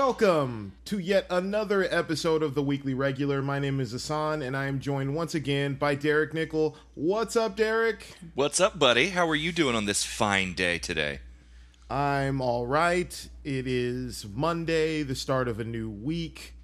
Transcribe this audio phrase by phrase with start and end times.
[0.00, 3.42] Welcome to yet another episode of the Weekly Regular.
[3.42, 6.76] My name is Ahsohn, and I am joined once again by Derek Nickel.
[6.94, 8.06] What's up, Derek?
[8.36, 9.08] What's up, buddy?
[9.08, 11.18] How are you doing on this fine day today?
[11.90, 13.28] I'm all right.
[13.42, 16.54] It is Monday, the start of a new week.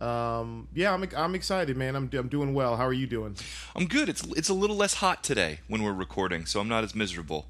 [0.00, 1.94] Um, yeah, I'm I'm excited, man.
[1.94, 2.76] I'm I'm doing well.
[2.76, 3.36] How are you doing?
[3.76, 4.08] I'm good.
[4.08, 7.46] It's it's a little less hot today when we're recording, so I'm not as miserable.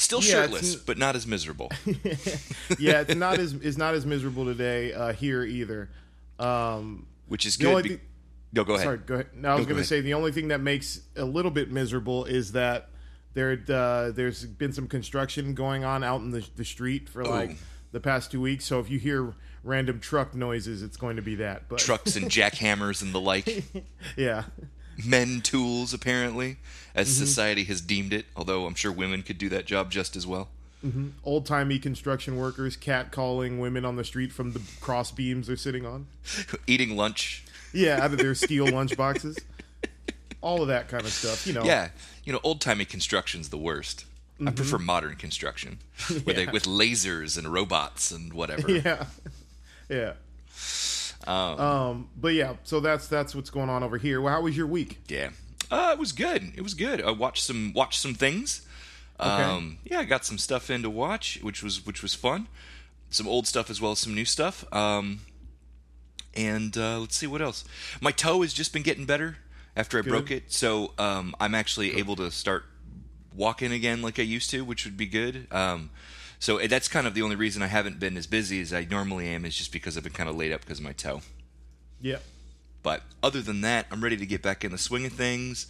[0.00, 1.70] Still Yeah, shirtless, but not as miserable.
[2.78, 5.90] yeah, it's not as it's not as miserable today uh, here either.
[6.38, 7.82] Um, Which is good.
[7.82, 8.00] be- thing-
[8.52, 8.84] no, go ahead.
[8.84, 9.26] Sorry, go ahead.
[9.34, 11.70] No, I was No, going to say the only thing that makes a little bit
[11.70, 12.88] miserable is that
[13.34, 17.50] there uh, there's been some construction going on out in the, the street for like
[17.50, 17.56] Ooh.
[17.92, 18.64] the past two weeks.
[18.64, 21.68] So if you hear random truck noises, it's going to be that.
[21.68, 23.64] But Trucks and jackhammers and the like.
[24.16, 24.44] yeah,
[25.06, 26.56] Men tools, apparently,
[26.94, 27.24] as Mm-hmm.
[27.24, 28.26] society has deemed it.
[28.36, 30.48] Although I'm sure women could do that job just as well.
[31.24, 35.56] old timey construction workers cat calling women on the street from the cross beams they're
[35.56, 36.06] sitting on.
[36.66, 37.44] Eating lunch.
[37.72, 39.38] Yeah, out of their steel lunch boxes.
[40.40, 41.64] All of that kind of stuff, you know.
[41.64, 41.88] Yeah,
[42.24, 44.04] you know, old timey construction's the worst.
[44.36, 44.48] Mm-hmm.
[44.48, 45.78] I prefer modern construction,
[46.22, 48.70] where they with lasers and robots and whatever.
[48.70, 49.06] yeah,
[49.88, 50.12] yeah.
[51.32, 54.20] Um, but yeah, so that's that's what's going on over here.
[54.20, 54.98] Well, how was your week?
[55.08, 55.30] Yeah.
[55.70, 56.52] Uh, it was good.
[56.56, 57.02] It was good.
[57.02, 58.66] I watched some watched some things.
[59.20, 62.46] Um, yeah, I got some stuff in to watch, which was which was fun.
[63.10, 64.64] Some old stuff as well as some new stuff.
[64.72, 65.20] Um,
[66.34, 67.64] and uh, let's see what else.
[68.00, 69.38] My toe has just been getting better
[69.76, 72.64] after I broke it, so um, I'm actually able to start
[73.34, 75.46] walking again like I used to, which would be good.
[75.50, 75.90] Um,
[76.38, 79.28] so that's kind of the only reason I haven't been as busy as I normally
[79.28, 81.20] am, is just because I've been kind of laid up because of my toe.
[82.00, 82.18] Yeah,
[82.82, 85.66] But other than that, I'm ready to get back in the swing of things.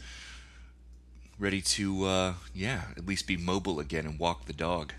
[1.38, 4.92] Ready to, uh, yeah, at least be mobile again and walk the dog.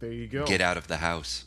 [0.00, 0.44] there you go.
[0.46, 1.44] Get out of the house.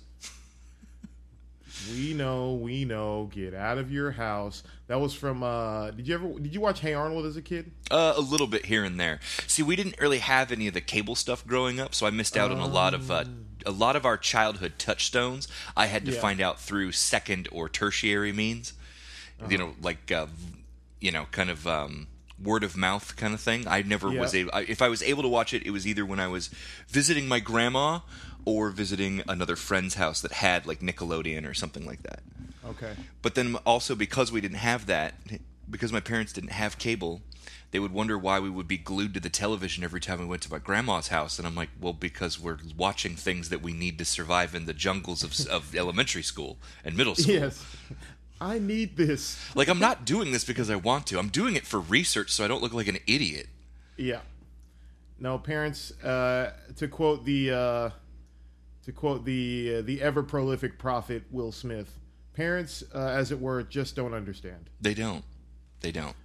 [1.92, 3.30] We know, we know.
[3.34, 4.64] Get out of your house.
[4.88, 5.44] That was from.
[5.44, 6.40] uh Did you ever?
[6.40, 7.72] Did you watch Hey Arnold as a kid?
[7.92, 9.20] Uh, a little bit here and there.
[9.48, 12.38] See, we didn't really have any of the cable stuff growing up, so I missed
[12.38, 13.26] out on a lot of uh,
[13.66, 15.48] a lot of our childhood touchstones.
[15.76, 16.20] I had to Yeah.
[16.20, 18.74] find out through second or tertiary means.
[19.50, 20.28] You know, like uh,
[21.02, 22.08] you know, kind of um,
[22.42, 23.68] word of mouth kind of thing.
[23.68, 24.22] I never Yeah.
[24.22, 24.52] was able.
[24.54, 26.48] I, if I was able to watch it, it was either when I was
[26.88, 28.00] visiting my grandma
[28.46, 32.22] or visiting another friend's house that had like Nickelodeon or something like that.
[32.66, 32.94] Okay.
[33.22, 35.16] But then also because we didn't have that,
[35.70, 37.22] because my parents didn't have cable,
[37.72, 40.44] they would wonder why we would be glued to the television every time we went
[40.44, 41.40] to my grandma's house.
[41.40, 44.74] And I'm like, well, because we're watching things that we need to survive in the
[44.74, 47.34] jungles of, of elementary school and middle school.
[47.34, 47.66] Yes.
[48.40, 49.40] I need this.
[49.56, 51.18] Like, I'm not doing this because I want to.
[51.18, 53.48] I'm doing it for research so I don't look like an idiot.
[53.98, 54.20] Yeah.
[55.20, 55.92] No, parents.
[56.04, 57.90] Uh, to quote the uh,
[58.86, 62.00] to quote the uh, the ever prolific prophet Will Smith,
[62.34, 64.70] parents, uh, as it were, just don't understand.
[64.82, 65.24] They don't.
[65.82, 66.16] They don't.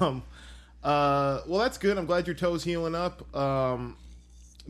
[0.00, 0.22] um,
[0.82, 1.98] uh, well, that's good.
[1.98, 3.34] I'm glad your toes healing up.
[3.34, 3.96] Um,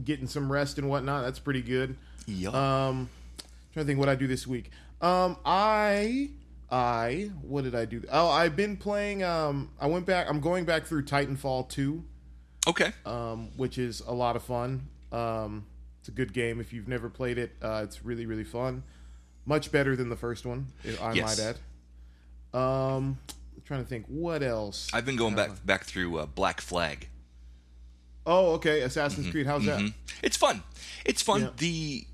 [0.03, 1.25] getting some rest and whatnot.
[1.25, 1.97] That's pretty good.
[2.27, 2.55] Yup.
[2.55, 3.09] Um,
[3.73, 4.71] trying to think what I do this week.
[5.01, 6.31] Um, I,
[6.71, 8.03] I, what did I do?
[8.11, 9.23] Oh, I've been playing.
[9.23, 10.27] Um, I went back.
[10.29, 12.05] I'm going back through Titanfall two,
[12.67, 12.93] okay.
[13.05, 14.89] um, which is a lot of fun.
[15.13, 15.67] Um,
[16.05, 16.61] it's a good game.
[16.61, 18.83] If you've never played it, uh, it's really really fun.
[19.47, 20.67] Much better than the first one,
[21.01, 21.39] I Yes.
[21.39, 21.57] might add.
[22.61, 23.19] Um,
[23.57, 24.91] I'm trying to think what else.
[24.93, 27.09] I've been going back back through uh, Black Flag.
[28.27, 28.83] Oh, okay.
[28.83, 29.47] Assassin's Creed.
[29.47, 29.81] How's that?
[29.81, 29.95] Mhm.
[30.23, 30.63] It's fun.
[31.07, 31.41] It's fun.
[31.41, 31.49] Yeah.
[31.57, 32.07] The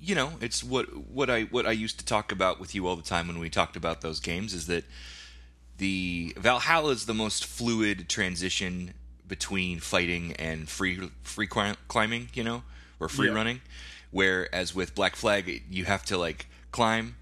[0.00, 2.96] you know, it's what what I what I used to talk about with you all
[2.96, 4.84] the time when we talked about those games is that
[5.76, 8.94] the Valhalla is the most fluid transition
[9.28, 12.62] between fighting and free free climbing, you know,
[13.00, 13.34] or free Yeah.
[13.34, 13.60] running.
[14.10, 17.16] Whereas with Black Flag, you have to like climb,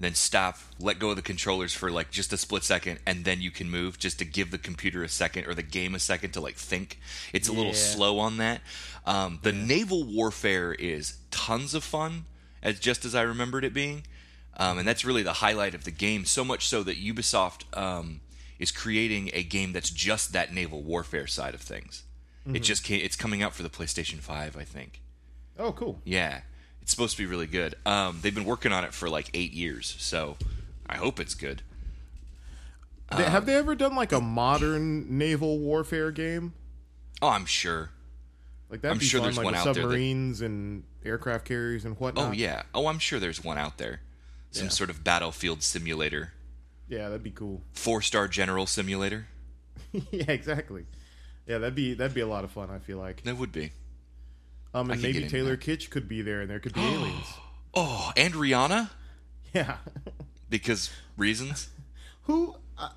[0.00, 3.40] then stop, let go of the controllers for like just a split second, and then
[3.40, 6.30] you can move just to give the computer a second or the game a second
[6.32, 7.00] to like think.
[7.32, 8.60] It's a little slow on that.
[9.06, 12.26] Um, the naval warfare is tons of fun,
[12.62, 14.04] as just as I remembered it being,
[14.56, 16.24] um, and that's really the highlight of the game.
[16.24, 18.20] So much so that Ubisoft um,
[18.60, 22.04] is creating a game that's just that naval warfare side of things.
[22.54, 25.00] It just came, it's coming out for the PlayStation Five, I think.
[25.58, 26.00] Oh, cool.
[26.04, 26.42] Yeah,
[26.82, 27.74] it's supposed to be really good.
[27.84, 30.36] Um, they've been working on it for like eight years, so
[30.88, 31.62] I hope it's good.
[33.10, 36.52] Um, have they ever done like a modern naval warfare game?
[37.22, 37.90] Oh, I'm sure.
[38.70, 41.46] Like that'd I'm be sure fun, there's like one out there that- submarines and aircraft
[41.46, 42.28] carriers and whatnot.
[42.28, 42.62] Oh yeah.
[42.74, 44.00] Oh, I'm sure there's one out there.
[44.50, 44.70] Some Yeah.
[44.70, 46.32] sort of battlefield simulator,
[46.88, 47.62] yeah, that'd be cool.
[47.72, 49.26] four star general simulator.
[49.92, 50.84] yeah, exactly.
[51.46, 52.68] Yeah, that'd be that'd be a lot of fun.
[52.70, 53.22] I feel like.
[53.24, 53.72] That would be.
[54.74, 55.60] Um, and maybe Taylor that.
[55.60, 57.26] Kitsch could be there, and there could be aliens.
[57.74, 58.90] Oh, and Rihanna
[59.54, 59.76] Yeah.
[60.50, 61.68] because reasons.
[62.24, 62.56] Who?
[62.76, 62.90] Uh,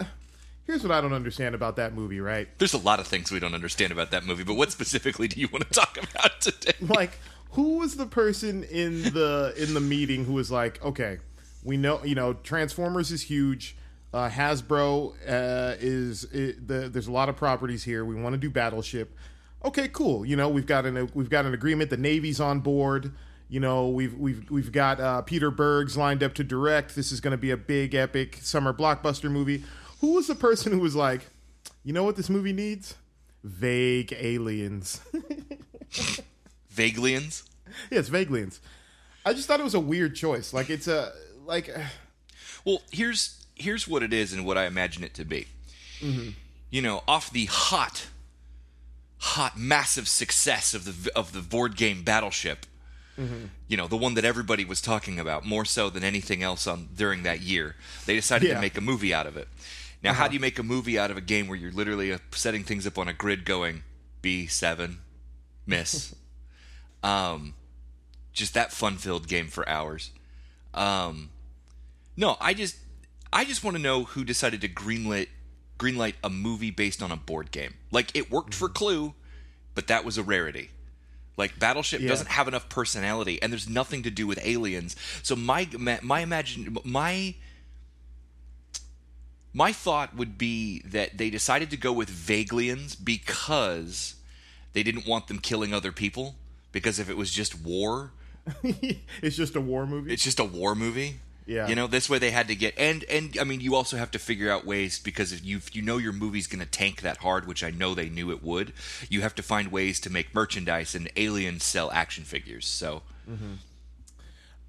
[0.65, 2.47] here's what I don't understand about that movie, right?
[2.57, 5.39] There's a lot of things we don't understand about that movie, but what specifically do
[5.39, 6.73] you want to talk about today?
[6.81, 7.17] Like,
[7.51, 11.19] who was the person in the in the meeting who was like, okay,
[11.63, 13.75] we know, you know, Transformers is huge.
[14.13, 18.03] Uh, Hasbro uh, is it, the, there's a lot of properties here.
[18.03, 19.15] We want to do Battleship.
[19.63, 20.25] Okay, cool.
[20.25, 21.89] You know, we've got an we've got an agreement.
[21.89, 23.13] The Navy's on board.
[23.47, 26.95] You know, we've we've we've got uh, Peter Berg's lined up to direct.
[26.95, 29.63] This is going to be a big, epic summer blockbuster movie.
[29.99, 31.27] Who was the person who was like,
[31.83, 32.95] you know what this movie needs?
[33.43, 35.01] Vague aliens.
[36.73, 37.43] Vaglians?
[37.89, 38.59] It's Vaglians.
[39.25, 40.53] I just thought it was a weird choice.
[40.53, 41.11] Like it's a
[41.45, 41.69] like
[42.65, 45.47] Well, here's here's what it is and what I imagine it to be.
[46.71, 48.07] You know, off the hot,
[49.21, 52.65] hot, massive success of the of the board game Battleship.
[53.67, 56.89] You know, the one that everybody was talking about more so than anything else on
[56.95, 57.75] during that year.
[58.07, 58.55] They decided Yeah.
[58.55, 59.47] to make a movie out of it.
[60.01, 62.17] Now, how do you make a movie out of a game where you're literally uh,
[62.31, 63.83] setting things up on a grid, going
[64.23, 65.01] B seven,
[65.67, 66.15] miss,
[67.03, 67.53] um,
[68.33, 70.09] just that fun-filled game for hours.
[70.73, 71.29] Um,
[72.17, 72.77] no, I just
[73.31, 75.27] I just want to know who decided to greenlit
[75.81, 77.73] greenlight a movie based on a board game.
[77.91, 78.73] Like it worked for mm.
[78.73, 79.13] Clue,
[79.73, 80.69] but that was a rarity.
[81.37, 82.09] Like Battleship Yeah.
[82.09, 84.95] doesn't have enough personality, and there's nothing to do with aliens.
[85.23, 85.67] So my
[86.01, 87.35] my imagine my
[89.53, 94.15] my thought would be that they decided to go with Vaglians because
[94.73, 96.35] they didn't want them killing other people.
[96.71, 98.11] Because if it was just war,
[99.21, 100.13] it's just a war movie.
[100.13, 101.19] it's just a war movie.
[101.51, 101.67] Yeah.
[101.67, 104.11] You know, this way they had to get and and I mean you also have
[104.11, 107.01] to figure out ways because if you if you know your movie's going to tank
[107.01, 108.71] that hard, which I know they knew it would,
[109.09, 112.65] you have to find ways to make merchandise and aliens sell action figures.
[112.67, 113.55] So, mm-hmm.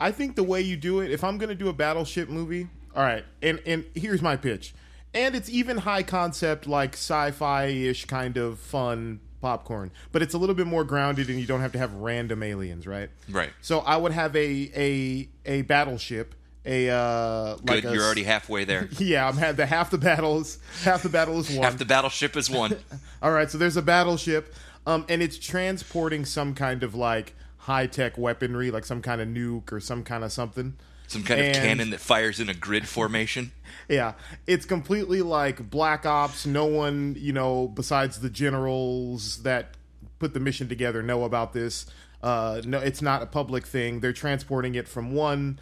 [0.00, 2.67] I think the way you do it, if I'm going to do a battleship movie,
[2.96, 4.75] all right, and and here's my pitch,
[5.14, 10.38] and it's even high concept like sci-fi ish kind of fun popcorn, but it's a
[10.38, 13.11] little bit more grounded, and you don't have to have random aliens, right?
[13.29, 13.50] Right.
[13.61, 18.22] So I would have a a a battleship, a uh, like good, a, you're already
[18.22, 18.88] halfway there.
[18.98, 19.26] yeah.
[19.26, 21.62] I'm had the half the battles, half the battle is one.
[21.62, 22.76] Half the battleship is one.
[23.22, 24.54] All right, so there's a battleship,
[24.86, 29.28] um, and it's transporting some kind of like high tech weaponry, like some kind of
[29.28, 30.76] nuke or some kind of something.
[31.08, 33.52] Some kind of cannon that fires in a grid formation.
[33.88, 34.14] Yeah,
[34.46, 36.46] it's completely like Black Ops.
[36.46, 39.74] No one, you know, besides the generals that
[40.18, 41.86] put the mission together, know about this.
[42.22, 44.00] Uh, no, it's not a public thing.
[44.00, 45.58] They're transporting it from one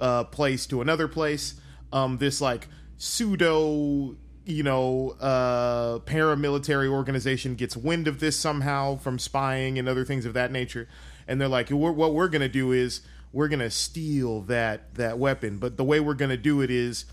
[0.00, 1.54] uh, place to another place.
[1.92, 2.68] Um, this like
[2.98, 10.04] pseudo, you know, uh, paramilitary organization gets wind of this somehow from spying and other
[10.04, 10.88] things of that nature,
[11.28, 13.00] and they're like, we're, "What we're gonna do is
[13.32, 17.06] we're gonna steal that that weapon, but the way we're gonna do it is."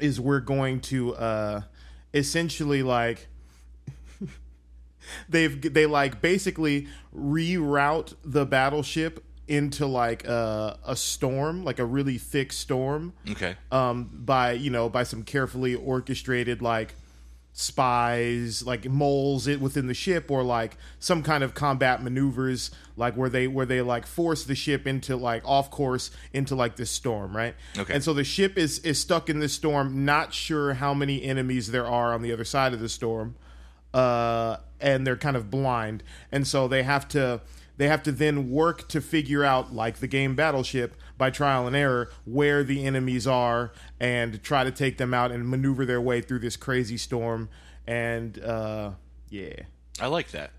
[0.00, 1.62] is we're going to uh
[2.14, 3.28] essentially like
[5.28, 12.18] they've they like basically reroute the battleship into like a, a storm like a really
[12.18, 13.56] thick storm Okay.
[13.72, 16.94] um by you know by some carefully orchestrated like
[17.52, 23.14] spies like moles it within the ship or like some kind of combat maneuvers like
[23.16, 26.90] where they where they like force the ship into like off course into like this
[26.90, 27.94] storm right Okay.
[27.94, 31.70] and so the ship is is stuck in this storm not sure how many enemies
[31.72, 33.34] there are on the other side of the storm
[33.92, 37.40] uh and they're kind of blind and so they have to
[37.78, 41.74] they have to then work to figure out like the game battleship by trial and
[41.74, 46.20] error where the enemies are and try to take them out and maneuver their way
[46.20, 47.48] through this crazy storm
[47.86, 48.90] and uh
[49.30, 49.54] yeah
[50.00, 50.50] I like that.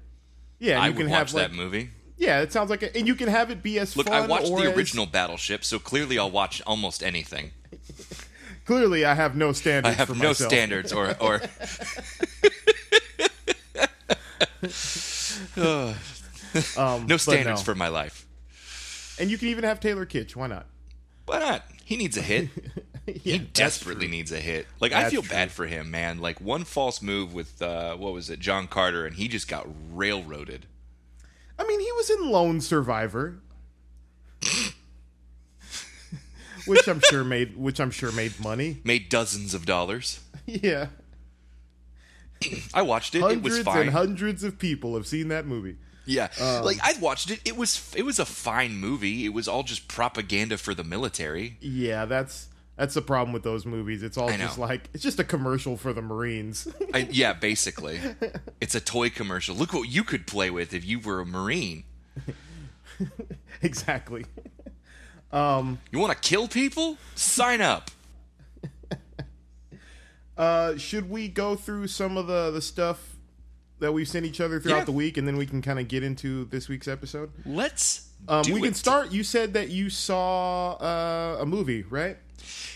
[0.58, 1.92] yeah I you would can watch have like that movie.
[2.18, 4.48] yeah it sounds like a, and you can have it be as Look, I watched
[4.56, 7.52] the as- original Battleship, so clearly I'll watch almost anything.
[8.66, 10.50] clearly i have no standards I have no myself.
[10.52, 11.40] standards or or
[16.78, 17.66] um, no standards no.
[17.66, 18.28] for my life.
[19.20, 20.66] and you can even have taylor kitsch why not
[21.26, 21.64] Why not?
[21.86, 22.50] He needs a hit.
[23.24, 24.68] Yeah, he desperately needs a hit.
[24.80, 25.32] Like I feel true.
[25.32, 26.20] bad for him, man.
[26.20, 29.68] Like one false move with uh, what was it, John Carter, and he just got
[29.92, 30.68] railroaded.
[31.58, 33.40] I mean, he was in Lone Survivor,
[36.68, 38.80] which I'm sure made which I'm sure made money.
[38.84, 40.20] Made dozens of dollars.
[40.46, 40.88] Yeah,
[42.74, 43.20] I watched it.
[43.20, 43.82] it was hundreds fine.
[43.82, 45.78] and hundreds of people have seen that movie.
[46.10, 47.40] Yeah, Um, like I watched it.
[47.46, 49.26] It was it was a fine movie.
[49.26, 51.58] It was all just propaganda for the military.
[51.62, 54.02] Yeah, that's that's the problem with those movies.
[54.02, 56.68] It's all just like it's just a commercial for the Marines.
[56.94, 58.00] I, yeah, basically,
[58.60, 59.56] it's a toy commercial.
[59.56, 61.84] Look what you could play with if you were a marine.
[63.62, 64.26] exactly.
[65.32, 66.98] Um, You want to kill people?
[67.14, 67.92] Sign up.
[70.38, 73.16] uh, should we go through some of the the stuff
[73.80, 74.84] that we've sent each other throughout Yeah.
[74.86, 77.32] the week, and then we can kind of get into this week's episode?
[77.46, 78.08] Let's.
[78.28, 79.12] Um, we can start.
[79.12, 82.18] You said that you saw uh, a movie, right?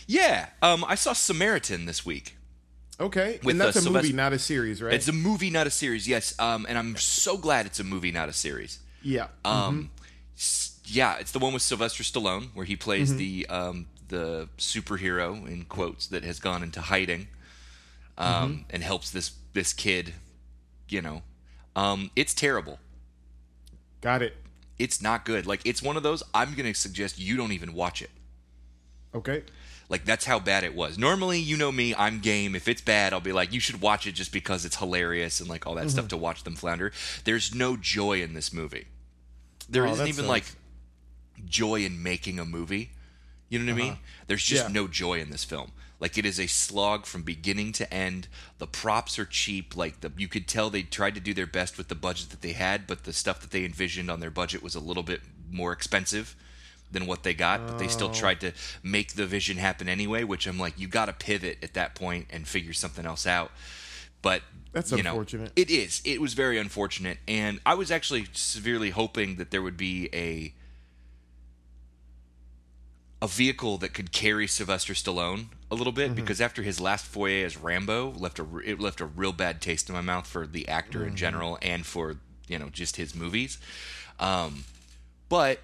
[0.07, 0.48] Yeah.
[0.62, 2.38] Um, I saw Samaritan this week.
[3.00, 4.93] Okay, With, and that's uh, a movie, not a series, right?
[4.93, 6.07] It's a movie, not a series.
[6.07, 6.33] Yes.
[6.39, 8.79] Um, and I'm so glad it's a movie, not a series.
[9.01, 9.27] yeah.
[9.43, 9.89] Um,
[10.38, 13.17] s- yeah, it's the one with Sylvester Stallone where he plays Mm-hmm.
[13.17, 17.27] the um, the superhero in quotes that has gone into hiding,
[18.17, 18.62] um, Mm-hmm.
[18.69, 20.13] and helps this this kid.
[20.93, 21.23] You know,
[21.75, 22.77] um, it's terrible.
[24.01, 24.38] Got it.
[24.77, 25.47] It's not good.
[25.47, 26.21] Like it's one of those.
[26.33, 28.12] I'm gonna suggest you don't even watch it.
[29.15, 29.43] Okay.
[29.89, 30.97] Like that's how bad it was.
[31.00, 32.55] Normally, you know me, I'm game.
[32.55, 35.50] If it's bad, I'll be like, you should watch it just because it's hilarious and
[35.50, 36.91] like all that stuff to watch them flounder.
[37.23, 38.85] There's no joy in this movie.
[39.69, 40.27] There Oh, not even sucks.
[40.27, 40.45] like
[41.45, 42.91] joy in making a movie.
[43.50, 43.97] You know what I mean?
[44.27, 44.73] There's just Yeah.
[44.73, 45.71] no joy in this film.
[46.03, 48.27] Like it is a slog from beginning to end.
[48.57, 49.77] The props are cheap.
[49.77, 52.41] Like the you could tell they tried to do their best with the budget that
[52.41, 55.22] they had, but the stuff that they envisioned on their budget was a little bit
[55.50, 56.36] more expensive
[56.91, 57.65] than what they got.
[57.65, 58.13] But they still Oh.
[58.13, 58.51] tried to
[58.83, 60.25] make the vision happen anyway.
[60.25, 63.53] Which I'm like, you got to pivot at that point and figure something else out.
[64.22, 64.41] But
[64.74, 65.53] That's you know, unfortunate.
[65.55, 66.01] it is.
[66.03, 70.53] It was very unfortunate, and I was actually severely hoping that there would be a
[73.23, 76.15] a vehicle that could carry Sylvester Stallone a little bit mm-hmm.
[76.15, 79.87] because after his last foyer as Rambo left a it left a real bad taste
[79.87, 81.15] in my mouth for the actor in mm-hmm.
[81.15, 82.17] general and for
[82.49, 83.59] you know just his movies.
[84.19, 84.65] Um,
[85.29, 85.61] but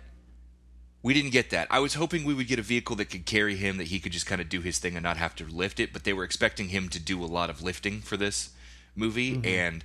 [1.04, 1.68] we didn't get that.
[1.70, 4.14] I was hoping we would get a vehicle that could carry him, that he could
[4.14, 5.92] just kind of do his thing and not have to lift it.
[5.92, 8.52] But they were expecting him to do a lot of lifting for this
[8.96, 9.46] movie, mm-hmm.
[9.46, 9.84] and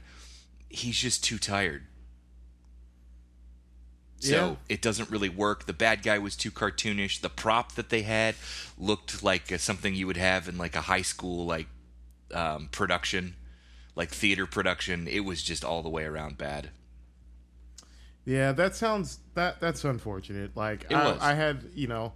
[0.68, 1.82] he's just too tired.
[4.20, 4.56] So Yeah.
[4.68, 5.66] it doesn't really work.
[5.66, 7.20] The bad guy was too cartoonish.
[7.20, 8.36] The prop that they had
[8.78, 11.66] looked like uh, something you would have in like a high school like
[12.32, 13.36] um, production,
[13.94, 15.06] like theater production.
[15.08, 16.70] It was just all the way around bad.
[18.24, 20.56] Yeah, that sounds that that's unfortunate.
[20.56, 21.20] Like It I, was.
[21.20, 22.14] I had, you know,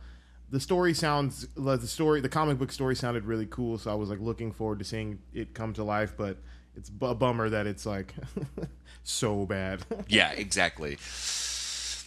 [0.51, 3.95] the story sounds like the story, the comic book story sounded really cool, so I
[3.95, 6.15] was like looking forward to seeing it come to life.
[6.17, 6.39] But
[6.75, 8.15] it's a bummer that it's like
[9.03, 9.83] so bad.
[10.09, 10.97] Yeah, exactly.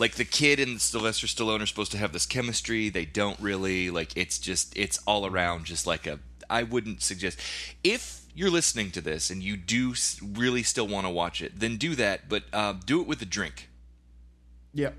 [0.01, 2.89] Like the kid and Sylvester Stallone are supposed to have this chemistry.
[2.89, 3.91] They don't really.
[3.91, 6.17] Like it's just it's all around just like a.
[6.49, 7.39] I wouldn't suggest
[7.83, 9.93] if you're listening to this and you do
[10.33, 12.27] really still want to watch it, then do that.
[12.27, 13.69] But uh, do it with a drink.
[14.73, 14.89] yeah,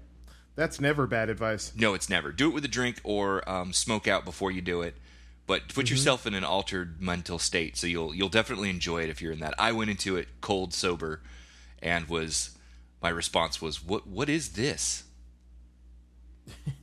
[0.54, 1.73] that's never bad advice.
[1.75, 2.30] No, it's never.
[2.30, 4.94] Do it with a drink or um, smoke out before you do it.
[5.49, 9.21] But put yourself in an altered mental state, so you'll you'll definitely enjoy it if
[9.21, 9.54] you're in that.
[9.59, 11.23] I went into it cold sober,
[11.82, 12.51] and was
[13.02, 15.04] my response was, "What what is this?"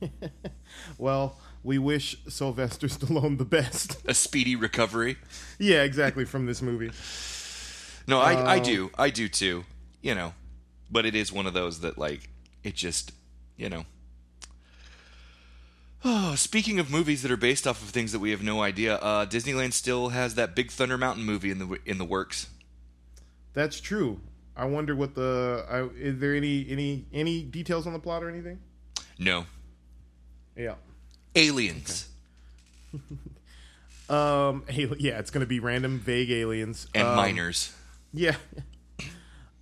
[0.98, 3.98] Well, we wish Sylvester Stallone the best.
[4.06, 5.16] A speedy recovery.
[5.58, 6.90] yeah, exactly from this movie.
[8.06, 9.64] No, I I Uh, do I do too.
[10.02, 10.34] You know,
[10.90, 12.28] but it is one of those that like
[12.64, 13.12] it just
[13.56, 13.84] you know.
[16.04, 18.96] Oh, speaking of movies that are based off of things that we have no idea,
[18.96, 22.48] uh, Disneyland still has that Big Thunder Mountain movie in the in the works.
[23.52, 24.20] That's true.
[24.56, 25.64] I wonder what the.
[25.70, 28.58] I, is there any any any details on the plot or anything?
[29.18, 29.46] No,
[30.56, 30.74] Yeah.
[31.34, 32.08] aliens
[34.08, 34.64] Um.
[34.68, 37.72] al- Yeah, it's gonna be random, vague aliens and Um, miners,
[38.12, 38.36] Yeah.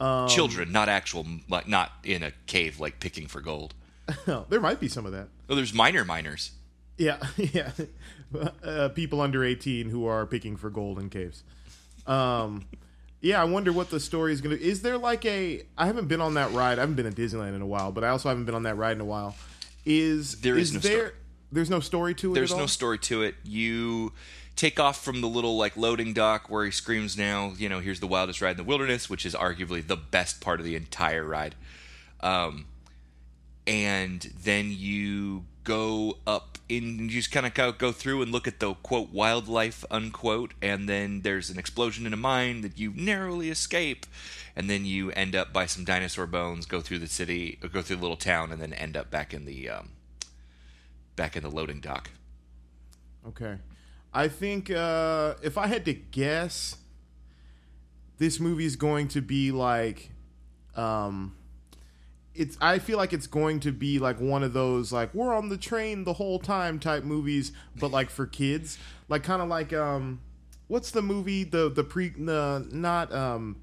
[0.00, 3.74] Um, children, not actual, like not in a cave, like picking for gold.
[4.48, 5.28] there might be some of that.
[5.50, 6.52] Oh, there's minor miners.
[6.96, 7.72] Yeah, yeah.
[8.62, 11.42] Uh, people under eighteen who are picking for gold in caves.
[12.06, 12.64] Um.
[13.20, 14.54] Yeah, I wonder what the story is gonna.
[14.56, 15.62] Is there like a?
[15.76, 16.78] I haven't been on that ride.
[16.78, 18.76] I haven't been at Disneyland in a while, but I also haven't been on that
[18.76, 19.34] ride in a while.
[19.84, 20.92] Is There is no there?
[20.98, 21.12] story.
[21.50, 22.34] There's no story to it.
[22.34, 22.60] There's at all?
[22.60, 23.34] no story to it.
[23.42, 24.12] You
[24.54, 28.00] take off from the little like loading dock where he screams now, you know, here's
[28.00, 31.24] the wildest ride in the wilderness, which is arguably the best part of the entire
[31.24, 31.54] ride.
[32.20, 32.66] Um,
[33.66, 38.58] and then you go up in you just kind of go, through and look at
[38.58, 43.50] the quote wildlife unquote and then there's an explosion in a mine that you narrowly
[43.50, 44.06] escape
[44.56, 47.96] and then you end up by some dinosaur bones go through the city go through
[47.96, 49.90] the little town and then end up back in the um,
[51.16, 52.10] back in the loading dock
[53.28, 53.58] Okay.
[54.12, 56.76] I think uh, if I had to guess,
[58.16, 60.10] this movie is going to be like,
[60.74, 61.36] um,
[62.38, 62.56] it's.
[62.60, 65.58] I feel like it's going to be like one of those like we're on the
[65.58, 68.78] train the whole time type movies, but like for kids,
[69.08, 70.20] like kind of like um,
[70.68, 73.56] what's the movie the the pre the not um,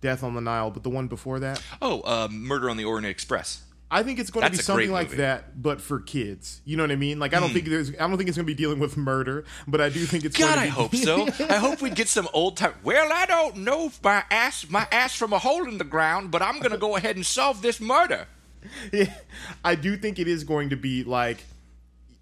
[0.00, 1.62] Death on the Nile, but the one before that.
[1.80, 3.62] Oh, uh, Murder on the Orient Express.
[3.90, 6.60] I think it's going to be something like that, but for kids.
[6.64, 7.18] You know what I mean?
[7.18, 9.44] Like I don't think there's, I don't think it's going to be dealing with murder,
[9.66, 10.36] but I do think it's.
[10.36, 11.46] God, going to I be, hope so.
[11.48, 12.74] I hope we'd get some old time.
[12.84, 16.40] Well, I don't know my ass, my ass from a hole in the ground, but
[16.42, 18.26] I'm gonna go ahead and solve this murder.
[18.92, 19.14] Yeah,
[19.64, 21.44] I do think it is going to be like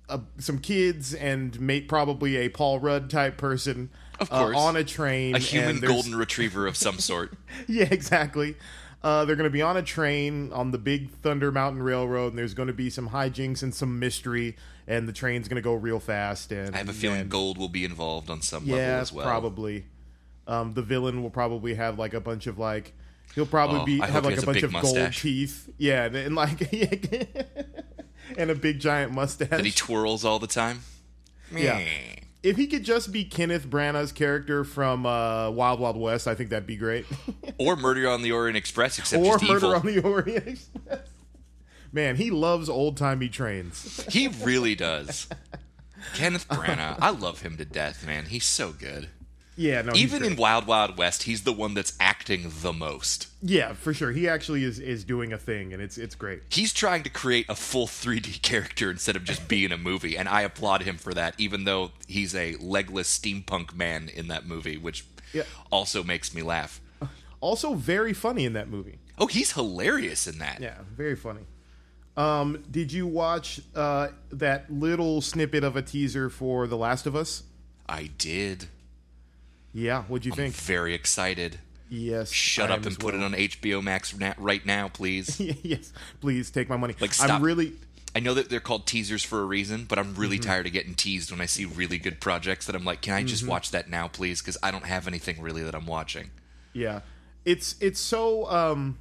[0.08, 5.34] a, some kids and probably a Paul Rudd type person, Of uh, on a train,
[5.34, 7.32] A human golden retriever of some sort.
[7.66, 8.56] Yeah, exactly.
[9.02, 12.38] Uh, they're going to be on a train on the big Thunder Mountain Railroad, and
[12.38, 14.56] there's going to be some hijinks and some mystery,
[14.88, 16.50] and the train's going to go real fast.
[16.50, 19.12] And I have a feeling and- gold will be involved on some level yeah, as
[19.12, 19.24] well.
[19.24, 19.84] probably.
[20.48, 22.92] Um, the villain will probably have like a bunch of like
[23.34, 25.68] he'll probably Oh, be I have like a a bunch big of gold teeth.
[25.76, 26.72] Yeah, and, and like
[28.36, 29.48] and a big giant mustache.
[29.50, 30.80] That he twirls all the time.
[31.54, 31.80] Yeah.
[32.42, 36.50] If he could just be Kenneth Branagh's character from uh, Wild Wild West, I think
[36.50, 37.06] that'd be great.
[37.58, 39.74] Or Murder on the Orient Express, except or just Murder evil.
[39.74, 41.08] on the Orient Express.
[41.92, 44.04] Man, he loves old timey trains.
[44.10, 45.26] He really does.
[46.14, 48.26] Kenneth Branagh, I love him to death, man.
[48.26, 49.08] He's so good.
[49.58, 50.36] Yeah, no, Even in.
[50.36, 53.26] Wild Wild West, he's the one that's acting the most.
[53.42, 54.12] yeah, for sure.
[54.12, 56.42] He actually is is doing a thing, and it's it's great.
[56.48, 60.28] He's trying to create a full 3D character instead of just being a movie, and
[60.28, 64.76] I applaud him for that, even though he's a legless steampunk man in that movie,
[64.78, 65.42] which Yeah.
[65.72, 66.80] also makes me laugh.
[67.40, 68.98] Also, very funny in that movie.
[69.16, 70.60] Oh, he's hilarious in that.
[70.60, 71.42] Yeah, very funny.
[72.16, 77.14] Um, did you watch uh, that little snippet of a teaser for The Last of
[77.14, 77.44] Us?
[77.88, 78.66] I did.
[79.72, 80.54] Yeah, what'd you think?
[80.54, 81.58] Very excited.
[81.90, 82.30] Yes.
[82.30, 85.40] Shut I up and put it on HBO Max right now, please.
[85.62, 86.94] yes, please take my money.
[87.00, 87.30] Like, stop.
[87.30, 87.72] I'm really.
[88.16, 90.48] I know that they're called teasers for a reason, but I'm really Mm-hmm.
[90.50, 93.22] tired of getting teased when I see really good projects that I'm like, can I
[93.22, 93.50] just Mm-hmm.
[93.50, 94.40] watch that now, please?
[94.40, 96.30] Because I don't have anything really that I'm watching.
[96.72, 97.00] Yeah,
[97.44, 98.50] it's it's so.
[98.50, 98.98] Um,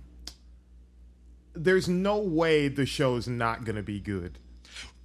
[1.53, 4.37] there's no way the show's not gonna be good.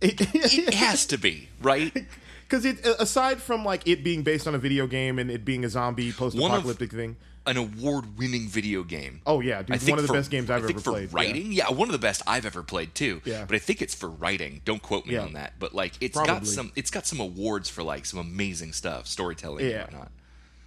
[0.01, 1.93] It has to be, right?
[2.53, 5.65] Because it aside from like it being based on a video game and it being
[5.65, 7.17] a zombie post-apocalyptic thing.
[7.47, 9.23] An award-winning video game.
[9.25, 10.85] Oh yeah, dude, I think one of the for- best games I've I think ever
[10.85, 11.15] for played.
[11.15, 11.71] Writing, yeah.
[11.71, 13.23] one of the best I've ever played too.
[13.25, 13.47] Yeah.
[13.47, 14.61] but I think it's for writing.
[14.67, 15.23] Don't quote me Yeah.
[15.23, 15.55] on that.
[15.59, 19.65] But like, it's got some, it's got some awards for like some amazing stuff, storytelling
[19.67, 19.85] Yeah.
[19.85, 20.11] and whatnot.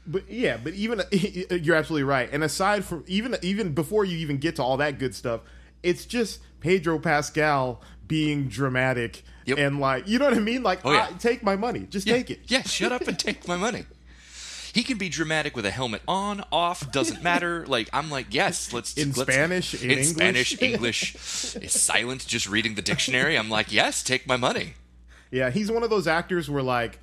[0.08, 2.28] But yeah, but even you're absolutely right.
[2.32, 5.42] And aside from even even before you even get to all that good stuff,
[5.84, 9.58] it's just Pedro Pascal being dramatic Yep.
[9.60, 10.64] and like you know what I mean.
[10.64, 11.08] Like, Oh, yeah.
[11.10, 12.42] I- take my money, just take it.
[12.48, 13.86] Yeah, shut up and take my money.
[14.74, 17.66] He can be dramatic with a helmet on, off, doesn't matter.
[17.76, 20.10] Like I'm like, yes, let's In let's- Spanish, in in English.
[20.16, 21.16] Spanish, English,
[21.58, 23.38] is silent, just reading the dictionary.
[23.38, 24.74] I'm like, yes, take my money.
[25.32, 27.00] Yeah, he's one of those actors where like,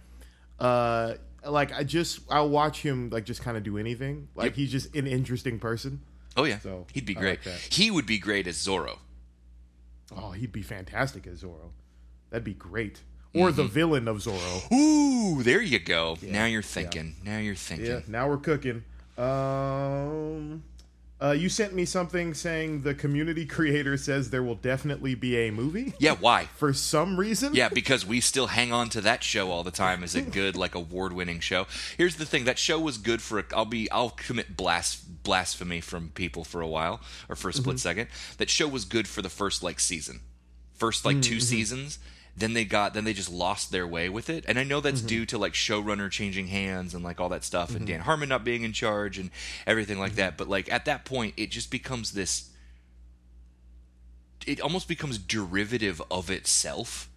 [0.59, 1.15] uh,
[1.47, 4.29] like I just I'll watch him like just kind of do anything.
[4.35, 4.55] Like Yep.
[4.57, 6.01] he's just an interesting person.
[6.37, 7.45] Oh yeah, So, he'd be great.
[7.45, 8.99] like he would be great as Zorro.
[10.15, 11.71] Oh, he'd be fantastic as Zorro.
[12.33, 13.03] That'd be great.
[13.35, 13.73] Or the Mm-hmm.
[13.73, 14.73] villain of Zorro.
[14.73, 16.19] Ooh, there you go.
[16.21, 17.15] Now you're thinking.
[17.25, 17.87] Now you're thinking.
[17.87, 18.83] Yeah, now we're cooking.
[19.17, 20.63] Um,
[21.21, 25.51] uh, you sent me something saying the community creator says there will definitely be a
[25.51, 26.45] movie Yeah, why?
[26.57, 27.55] for some reason.
[27.55, 30.57] Yeah, because we still hang on to that show all the time as a good,
[30.57, 31.67] like award-winning show.
[31.97, 33.39] Here's the thing: that show was good for.
[33.39, 33.91] A, I'll be.
[33.91, 38.09] I'll commit blas- blasphemy from people for a while or for a split second.
[38.39, 40.21] That show was good for the first like season,
[40.75, 41.99] first like 2 seasons.
[42.37, 42.95] Then they got.
[42.95, 45.07] Then they just lost their way with it, and I know that's mm-hmm.
[45.09, 47.87] due to like showrunner changing hands and like all that stuff, and mm-hmm.
[47.87, 49.31] Dan Harmon not being in charge and
[49.67, 50.21] everything like mm-hmm.
[50.21, 50.39] that.
[50.39, 52.51] But like at that point, it just becomes this
[54.47, 57.09] it almost becomes derivative of itself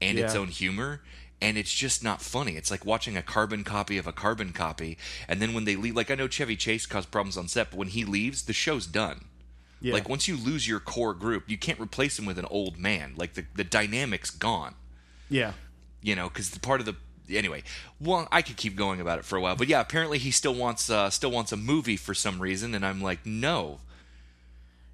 [0.00, 1.02] and its own humor.
[1.42, 2.56] And it's just not funny.
[2.56, 4.98] It's like watching a carbon copy of a carbon copy.
[5.26, 7.78] And then when they leave like i know chevy chase caused problems on set but
[7.78, 9.24] when he leaves the show's done
[9.80, 9.94] Yeah.
[9.94, 13.14] like once you lose your core group you can't replace him with an old man
[13.16, 14.74] like the, the dynamic's gone
[15.28, 15.52] yeah.
[16.02, 16.96] you know because the part of the
[17.34, 17.62] anyway
[18.00, 20.54] well i could keep going about it for a while but yeah apparently he still
[20.54, 23.78] wants uh still wants a movie for some reason and i'm like no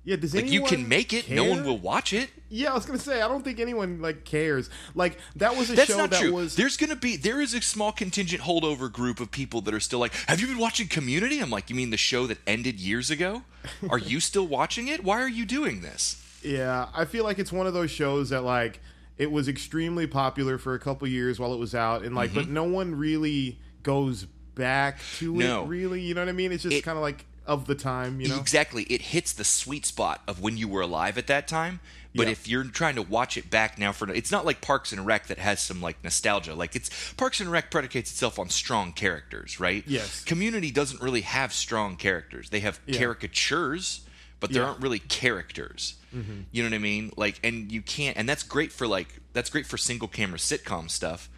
[0.07, 2.87] Yeah, does like you can make it no one will watch it Yeah, I was
[2.87, 4.71] gonna say I don't think anyone like cares.
[4.95, 6.33] Like that was a That's show not that true.
[6.33, 9.75] was There's going to be there is a small contingent holdover group of people that
[9.75, 12.39] are still like, "Have you been watching Community?" I'm like, "You mean the show that
[12.47, 13.43] ended years ago?
[13.91, 15.03] Are you still watching it?
[15.03, 18.43] Why are you doing this?" Yeah, I feel like it's one of those shows that
[18.45, 18.81] like
[19.19, 22.49] it was extremely popular for a couple years while it was out, and like, but
[22.49, 25.39] no one really goes back to Mm-hmm.
[25.41, 25.63] No.
[25.65, 25.67] it.
[25.67, 26.53] Really, you know what I mean?
[26.53, 28.39] It's just kind of like of the time, you know?
[28.41, 28.85] Exactly.
[28.85, 31.81] It hits the sweet spot of when you were alive at that time.
[32.15, 32.33] But Yeah.
[32.33, 35.27] if you're trying to watch it back now for it's not like Parks and Rec
[35.27, 36.55] that has some like nostalgia.
[36.55, 39.85] Like it's Parks and Rec predicates itself on strong characters, right?
[39.87, 40.25] Yes.
[40.25, 42.49] Community doesn't really have strong characters.
[42.51, 42.99] They have Yeah.
[42.99, 44.01] caricatures,
[44.41, 44.69] but there Yeah.
[44.69, 45.97] aren't really characters.
[46.15, 46.41] Mm-hmm.
[46.53, 47.13] You know what I mean?
[47.17, 50.91] Like, and you can't, and that's great for like that's great for single camera sitcom
[50.91, 51.29] stuff.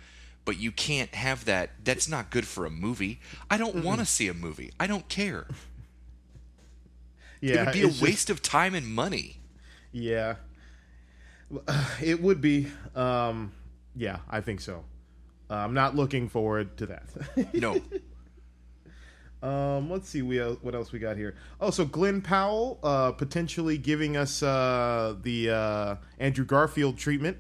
[0.45, 1.71] But you can't have that.
[1.85, 3.21] That's not good for a movie.
[3.51, 4.71] I don't want to see a movie.
[4.79, 5.47] I don't care.
[7.41, 9.41] Yeah, it would be a it's just- waste of time and money.
[9.93, 10.37] Yeah,
[12.03, 12.69] it would be.
[12.95, 13.53] Um,
[13.97, 14.85] yeah, I think so.
[15.51, 17.05] Uh, I'm not looking forward to that.
[17.55, 17.81] No,
[19.43, 21.37] um, let's see, we uh, what else we got here.
[21.61, 27.39] Oh, so Glen Powell uh, potentially giving us uh, the uh, Andrew Garfield treatment.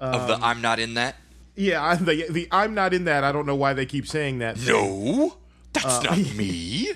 [0.00, 1.16] of Um, the I'm not in that.
[1.54, 3.22] Yeah, I, the, the I'm not in that.
[3.22, 4.58] I don't know why they keep saying that.
[4.66, 5.36] No,
[5.72, 6.92] that's Uh, not me.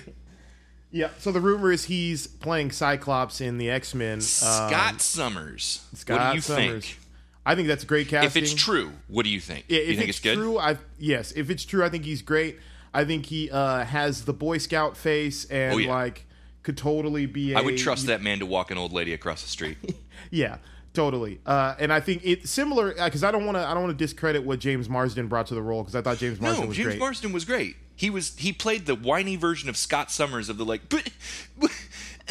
[0.91, 1.09] Yeah.
[1.19, 4.21] So the rumor is he's playing Cyclops in the X Men.
[4.21, 5.85] Scott Summers.
[5.93, 6.85] Scott what do you Summers.
[6.85, 6.99] think?
[7.45, 8.27] I think that's a great casting.
[8.27, 9.65] If it's true, what do you think?
[9.67, 10.35] Yeah, you if think it's, it's, good?
[10.35, 11.31] true, I yes.
[11.31, 12.59] If it's true, I think he's great.
[12.93, 15.89] I think he uh, has the Boy Scout face and Oh, yeah.
[15.89, 16.25] like
[16.63, 17.55] could totally be.
[17.55, 19.77] I I would trust that man to walk an old lady across the street.
[20.29, 20.57] Yeah,
[20.93, 21.39] totally.
[21.47, 23.65] Uh, and I think it's similar because I don't want to.
[23.65, 26.19] I don't want to discredit what James Marsden brought to the role because I thought
[26.19, 26.67] James Marsden was great.
[26.67, 26.99] no, was James great.
[26.99, 27.75] Marsden was great.
[28.01, 31.07] He was he played the whiny version of Scott Summers of the like but,
[31.59, 31.69] but,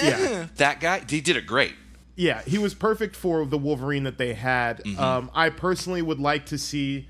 [0.03, 0.49] Yeah.
[0.57, 1.03] that guy.
[1.09, 1.75] He did it great.
[2.17, 4.83] yeah, he was perfect for the Wolverine that they had.
[4.83, 4.99] Mm-hmm.
[5.01, 7.07] Um, I personally would like to see.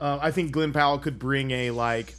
[0.00, 2.14] Uh, I think Glen Powell could bring a like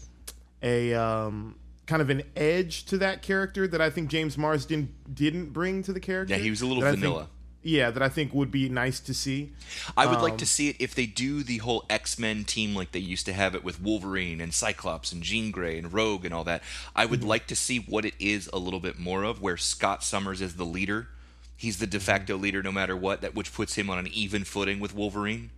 [0.62, 5.54] a um, kind of an edge to that character that I think James Marsden didn't
[5.54, 6.34] bring to the character.
[6.36, 7.30] Yeah, he was a little that I think- vanilla.
[7.68, 9.52] Yeah, that I think would be nice to see.
[9.98, 12.74] I would like Um, to see it if they do the whole X Men team
[12.74, 16.24] like they used to have it with Wolverine and Cyclops and Jean Grey and Rogue
[16.24, 16.64] and all that.
[16.96, 17.30] I would Mm-hmm.
[17.30, 20.56] like to see what it is a little bit more of, where Scott Summers is
[20.56, 21.10] the leader.
[21.58, 22.44] He's the de facto Mm-hmm.
[22.44, 25.50] leader no matter what, that which puts him on an even footing with Wolverine.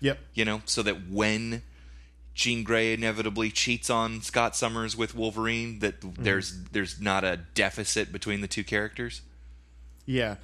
[0.00, 0.18] Yep.
[0.34, 1.62] You know, so that when
[2.34, 6.24] Jean Grey inevitably cheats on Scott Summers with Wolverine, that Mm-hmm.
[6.24, 9.22] there's there's not a deficit between the two characters.
[10.04, 10.36] Yeah,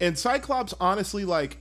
[0.00, 1.58] and Cyclops honestly like.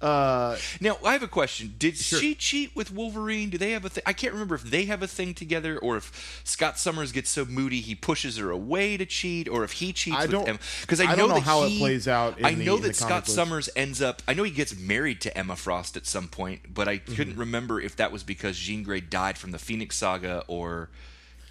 [0.00, 1.76] Uh, Now, I have a question.
[1.78, 3.48] Did she cheat with Wolverine?
[3.48, 4.02] Do they have a thing?
[4.04, 7.46] I can't remember if they have a thing together or if Scott Summers gets so
[7.46, 10.58] moody he pushes her away to cheat or if he cheats I with don't- Emma.
[10.82, 12.88] Because I, I know don't know how it plays out in I the- know the
[12.88, 13.32] that Scott books.
[13.32, 14.20] Summers ends up.
[14.28, 17.14] I know he gets married to Emma Frost at some point, but I Mm-hmm.
[17.14, 20.90] couldn't remember if that was because Jean Grey died from the Phoenix Saga or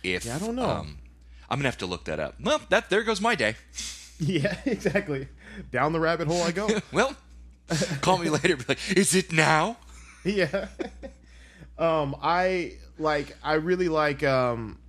[0.04, 0.26] if.
[0.26, 0.70] Yeah, I don't know.
[0.70, 1.00] Um,
[1.50, 2.36] I'm gonna have to look that up.
[2.40, 3.56] Well, that there goes my day.
[4.20, 5.28] yeah, exactly.
[5.72, 6.68] Down the rabbit hole I go.
[6.92, 7.16] Well,
[8.02, 8.58] call me later.
[8.58, 9.78] Be like, is it now?
[10.24, 10.68] yeah.
[11.78, 13.36] um, I like.
[13.44, 14.24] I really like.
[14.24, 14.80] Um,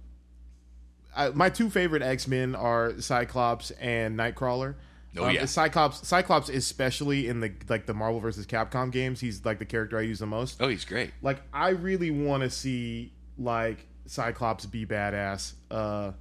[1.16, 4.74] I, my two favorite X Men are Cyclops and Nightcrawler.
[5.16, 5.44] Oh, Um, yeah.
[5.44, 6.06] Cyclops.
[6.06, 10.02] Cyclops, especially in the like the Marvel versus Capcom games, he's like the character I
[10.02, 10.60] use the most.
[10.60, 11.12] Oh, he's great.
[11.22, 15.52] Like, I really want to see like Cyclops be badass.
[15.70, 16.12] Uh,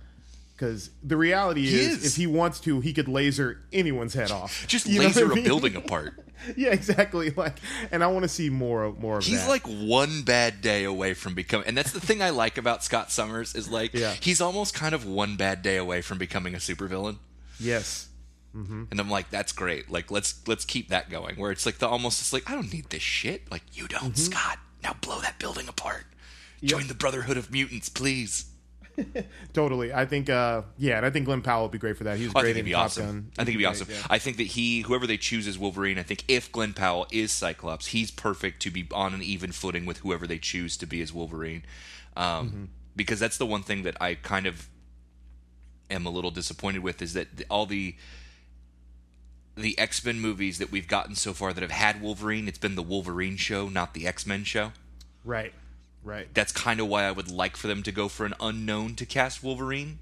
[0.56, 2.06] because the reality He is, is.
[2.06, 4.66] if he wants to, he could laser anyone's head off.
[4.68, 5.44] Just You know what laser I a mean?
[5.44, 6.14] building apart.
[6.58, 7.30] yeah, exactly.
[7.32, 7.58] Like,
[7.92, 9.50] and I want to see more of more of He's that.
[9.50, 13.12] like one bad day away from becoming, and that's the thing I like about Scott
[13.12, 14.14] Summers is like Yeah.
[14.20, 17.18] he's almost kind of one bad day away from becoming a supervillain,
[17.60, 18.10] yes,
[18.54, 19.90] and I'm like, that's great.
[19.90, 21.36] Like let's let's keep that going.
[21.38, 23.50] Where it's like the almost it's like I don't need this shit.
[23.52, 24.32] Like you don't, Mm-hmm.
[24.32, 24.60] Scott.
[24.84, 26.06] Now blow that building apart.
[26.62, 28.46] Join the Brotherhood of Mutants, please.
[29.54, 29.94] totally.
[29.94, 32.18] I think, uh, yeah, and I think Glen Powell would be great for that.
[32.18, 33.06] He was Oh, great in he'd be Top awesome.
[33.06, 33.32] Gun.
[33.38, 33.88] I think he'd be great, awesome.
[33.90, 34.08] yeah.
[34.10, 37.32] I think that he, whoever they choose as Wolverine, I think if Glen Powell is
[37.32, 41.02] Cyclops, he's perfect to be on an even footing with whoever they choose to be
[41.02, 41.64] as Wolverine.
[42.16, 42.64] Um, Mm-hmm.
[42.96, 44.70] Because that's the one thing that I kind of
[45.90, 47.96] am a little disappointed with is that all the
[49.56, 52.76] the X Men movies that we've gotten so far that have had Wolverine, it's been
[52.76, 54.74] the Wolverine show, not the X Men show.
[55.26, 55.54] Right,
[56.04, 56.28] right.
[56.34, 59.06] That's kind of why I would like for them to go for an unknown to
[59.06, 60.00] cast Wolverine.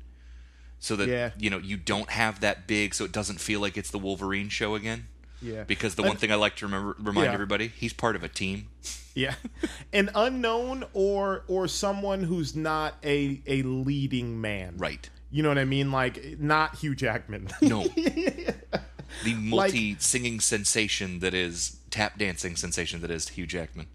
[0.79, 1.31] So that Yeah.
[1.37, 4.49] you know you don't have that big, so it doesn't feel like it's the Wolverine
[4.49, 5.07] show again.
[5.41, 5.63] Yeah.
[5.63, 7.33] Because the And- one thing I like to remember remind Yeah.
[7.33, 8.67] everybody, he's part of a team.
[9.13, 9.35] Yeah,
[9.93, 14.75] an unknown or or someone who's not a a leading man.
[14.77, 15.09] Right.
[15.29, 15.91] You know what I mean?
[15.91, 17.49] Like not Hugh Jackman.
[17.61, 17.83] No.
[19.23, 23.87] the multi singing sensation that is tap dancing sensation that is Hugh Jackman.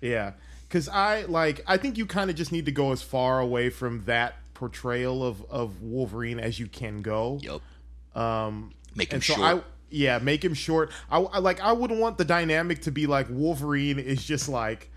[0.00, 0.32] yeah,
[0.68, 3.70] because I like I think you kind of just need to go as far away
[3.70, 7.38] from that portrayal of of Wolverine as you can go.
[7.42, 7.62] Yup.
[8.16, 9.40] Um, Make him so short.
[9.46, 10.90] I yeah make him short.
[11.10, 14.90] I, I like I wouldn't want the dynamic to be like Wolverine is just like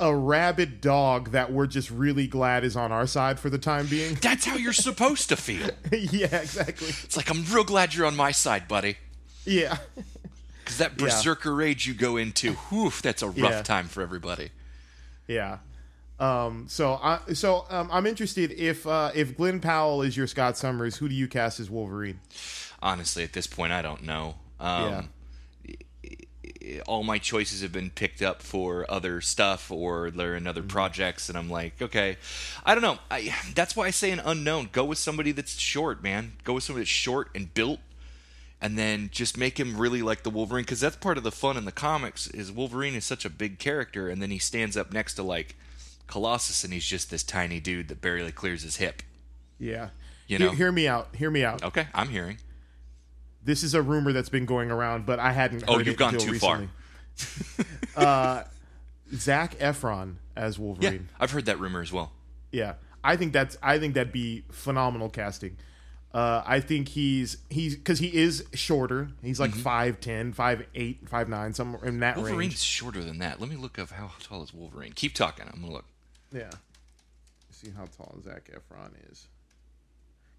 [0.00, 3.86] a rabid dog that we're just really glad is on our side for the time
[3.86, 4.14] being.
[4.20, 5.70] That's how you're supposed to feel.
[5.92, 6.88] yeah, exactly.
[6.88, 8.96] It's like I'm real glad you're on my side, buddy.
[9.44, 9.78] Yeah.
[10.64, 13.62] Because that berserker rage you go into, whew, that's a rough Yeah.
[13.62, 14.48] time for everybody.
[15.26, 15.58] Yeah.
[16.20, 20.56] Um, so I so um, I'm interested if uh, if Glen Powell is your Scott
[20.56, 22.20] Summers, who do you cast as Wolverine?
[22.80, 24.36] Honestly, at this point, I don't know.
[24.60, 25.08] Um,
[26.86, 30.68] all my choices have been picked up for other stuff or they're in other Mm-hmm.
[30.68, 32.16] projects and i'm like okay
[32.64, 36.02] i don't know I, that's why i say an unknown go with somebody that's short
[36.02, 37.80] man go with somebody that's short and built
[38.64, 41.56] and then just make him really like the wolverine because that's part of the fun
[41.58, 44.92] in the comics is wolverine is such a big character and then he stands up
[44.92, 45.54] next to like
[46.06, 49.02] colossus and he's just this tiny dude that barely clears his hip
[49.58, 49.90] Yeah,
[50.28, 50.52] You Hear- know.
[50.54, 51.14] hear me out.
[51.14, 51.62] Hear me out.
[51.62, 52.38] okay i'm hearing
[53.44, 55.60] This is a rumor that's been going around, but I hadn't.
[55.60, 56.62] Heard Oh, you've it gone too far.
[57.96, 58.44] uh,
[59.14, 60.82] Zac Efron as Wolverine.
[60.82, 61.08] yeah Wolverine.
[61.20, 62.12] i've heard that rumor as well
[62.52, 65.56] Yeah, I think that's I think that'd be phenomenal casting.
[66.14, 69.08] Uh, I think he's he's because he is shorter.
[69.20, 72.22] He's like five ten, five eight, five nine, somewhere in that Mm-hmm.
[72.24, 72.58] wolverine's range.
[72.62, 75.72] shorter than that let me look up how tall is wolverine keep talking i'm gonna
[75.72, 75.84] look
[76.32, 76.50] Yeah.
[77.50, 79.26] See how tall Zac Efron is.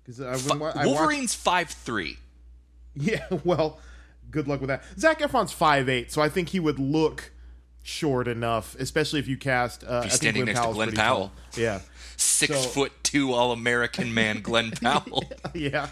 [0.04, 2.18] Because I, when wa- I watched- Wolverine's five three.
[2.98, 3.80] Yeah, well,
[4.32, 4.82] good luck with that.
[4.98, 7.32] Zac Efron's five eight, so I think he would look
[7.88, 9.84] short enough, especially if you cast.
[9.84, 11.28] Uh, I think standing next to Glen Powell.
[11.28, 11.32] tall.
[11.56, 11.80] Yeah,
[12.17, 15.24] Six So- foot two All American man Glen Powell.
[15.54, 15.88] yeah.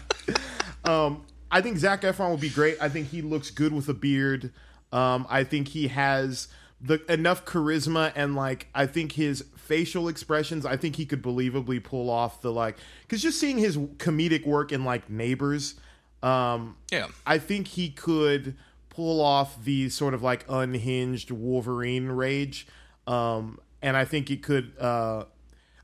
[0.84, 2.76] Um, I think Zac Efron would be great.
[2.80, 4.52] I think he looks good with a beard.
[4.92, 6.48] Um, I think he has
[6.80, 10.66] the enough charisma and like I think his facial expressions.
[10.66, 14.72] I think he could believably pull off the like because just seeing his comedic work
[14.72, 15.76] in like Neighbors.
[16.24, 17.06] Um, Yeah.
[17.26, 18.56] I think he could
[18.94, 22.66] pull off the sort of like unhinged Wolverine rage.
[23.06, 25.24] Um, and I think it could, uh,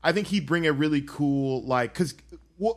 [0.03, 2.15] I think he'd bring a really cool, like, cause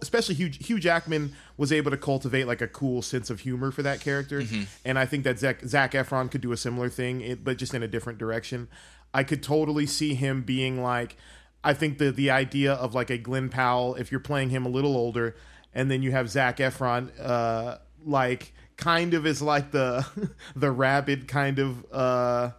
[0.02, 3.82] especially Hugh, Hugh Jackman was able to cultivate like a cool sense of humor for
[3.82, 4.40] that character.
[4.84, 7.82] And I think that Zac, Zac Efron could do a similar thing, but just in
[7.82, 8.68] a different direction.
[9.12, 11.16] I could totally see him being like,
[11.62, 14.68] I think the the idea of like a Glen Powell, if you're playing him a
[14.68, 15.36] little older,
[15.72, 20.06] and then you have Zac Efron, uh, like kind of is like the
[20.56, 22.50] the rabid kind of uh,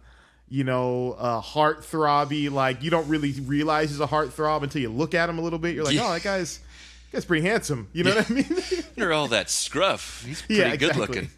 [0.48, 2.50] you know uh, heart throbby.
[2.50, 5.42] Like you don't really realize he's a heart throb until you look at him a
[5.42, 5.74] little bit.
[5.74, 6.06] You're like, Yeah.
[6.06, 7.88] oh, that guy's that guy's pretty handsome.
[7.92, 8.46] You know what I mean?
[8.96, 11.28] Under all that scruff, he's pretty Yeah, good looking.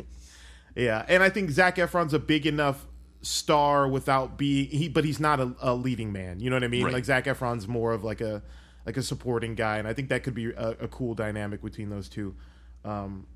[0.74, 2.86] Yeah, and I think Zac Efron's a big enough
[3.20, 6.38] star without being he, but he's not a, a leading man.
[6.38, 6.84] You know what I mean?
[6.84, 6.92] Right.
[6.94, 8.42] Like Zac Efron's more of like a
[8.86, 11.90] like a supporting guy, and I think that could be a, a cool dynamic between
[11.90, 12.36] those two.
[12.84, 13.26] Um,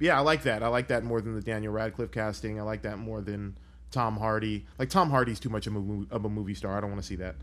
[0.00, 0.62] yeah, I like that.
[0.62, 2.58] I like that more than the Daniel Radcliffe casting.
[2.58, 3.56] I like that more than
[3.90, 4.66] Tom Hardy.
[4.78, 6.76] Like Tom Hardy's too much of a, movie, of a movie star.
[6.76, 7.36] I don't want to see that.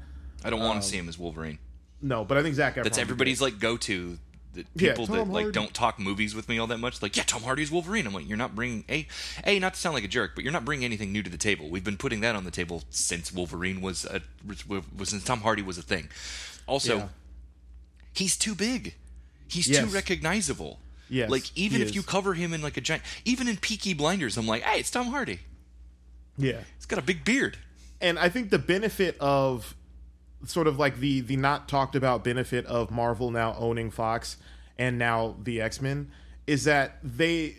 [0.44, 1.60] I don't want to um, see him as Wolverine.
[2.02, 2.84] No, but I think Zac Efron.
[2.84, 4.18] That's everybody's like go to.
[4.54, 7.16] The Yeah, people Tom that like don't talk movies with me all that much, like
[7.16, 8.08] yeah, Tom Hardy's Wolverine.
[8.08, 9.06] I'm like, you're not bringing a,
[9.46, 11.38] a not to sound like a jerk, but you're not bringing anything new to the
[11.38, 11.70] table.
[11.70, 14.22] We've been putting that on the table since Wolverine was a
[14.98, 16.10] was since Tom Hardy was a thing.
[16.66, 17.08] Also, Yeah.
[18.14, 18.96] he's too big.
[19.48, 19.84] He's Yes.
[19.84, 20.80] too recognizable.
[21.10, 24.38] Yes, like even if you cover him in like a giant, even in Peaky Blinders,
[24.38, 25.40] I'm like, hey, it's Tom Hardy.
[26.38, 26.60] Yeah.
[26.76, 27.58] He's got a big beard.
[28.00, 29.76] and I think the benefit of
[30.46, 34.38] sort of like the the not talked about benefit of Marvel now owning Fox
[34.78, 36.12] and now the X Men
[36.46, 37.56] is that they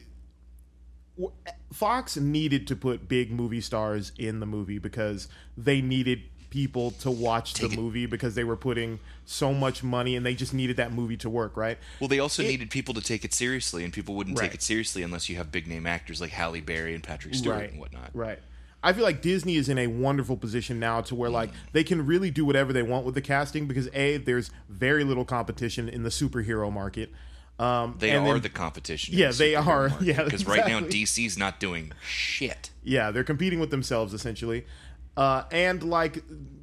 [1.73, 7.11] Fox needed to put big movie stars in the movie because they needed people to
[7.11, 10.55] watch Take the it- movie because they were putting so much money and they just
[10.55, 13.85] needed that movie to work right Well, they also needed people to take it seriously,
[13.85, 14.47] and people wouldn't Right.
[14.47, 17.71] take it seriously unless you have big name actors like Halle Berry and Patrick Stewart
[17.71, 18.11] and whatnot.
[18.15, 18.39] Right.
[18.83, 22.07] I feel like Disney is in a wonderful position now to where like they can
[22.07, 26.05] really do whatever they want with the casting because a there's very little competition in
[26.05, 27.11] the superhero market.
[27.59, 29.15] Um, They are then- the competition.
[29.19, 29.89] Yeah, the they are.
[29.89, 30.79] market, Yeah, because right now.
[30.81, 32.71] DC's not doing shit.
[32.85, 34.65] yeah they're competing with themselves essentially,
[35.19, 36.23] uh, and like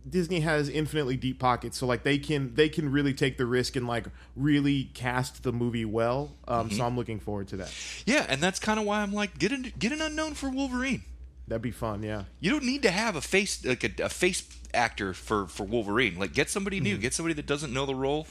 [0.09, 3.75] Disney has infinitely deep pockets, so like they can they can really take the risk
[3.75, 6.31] and like really cast the movie well.
[6.47, 6.77] Um, Mm-hmm.
[6.77, 7.73] So I'm looking forward to that.
[8.05, 11.03] Yeah, and that's kind of why I'm like, get an get an unknown for Wolverine.
[11.47, 12.01] That'd be fun.
[12.01, 12.23] Yeah.
[12.39, 16.17] You don't need to have a face like a, a face actor for for Wolverine.
[16.17, 16.83] Like, get somebody Mm-hmm.
[16.83, 16.97] new.
[16.97, 18.25] Get somebody that doesn't know the role.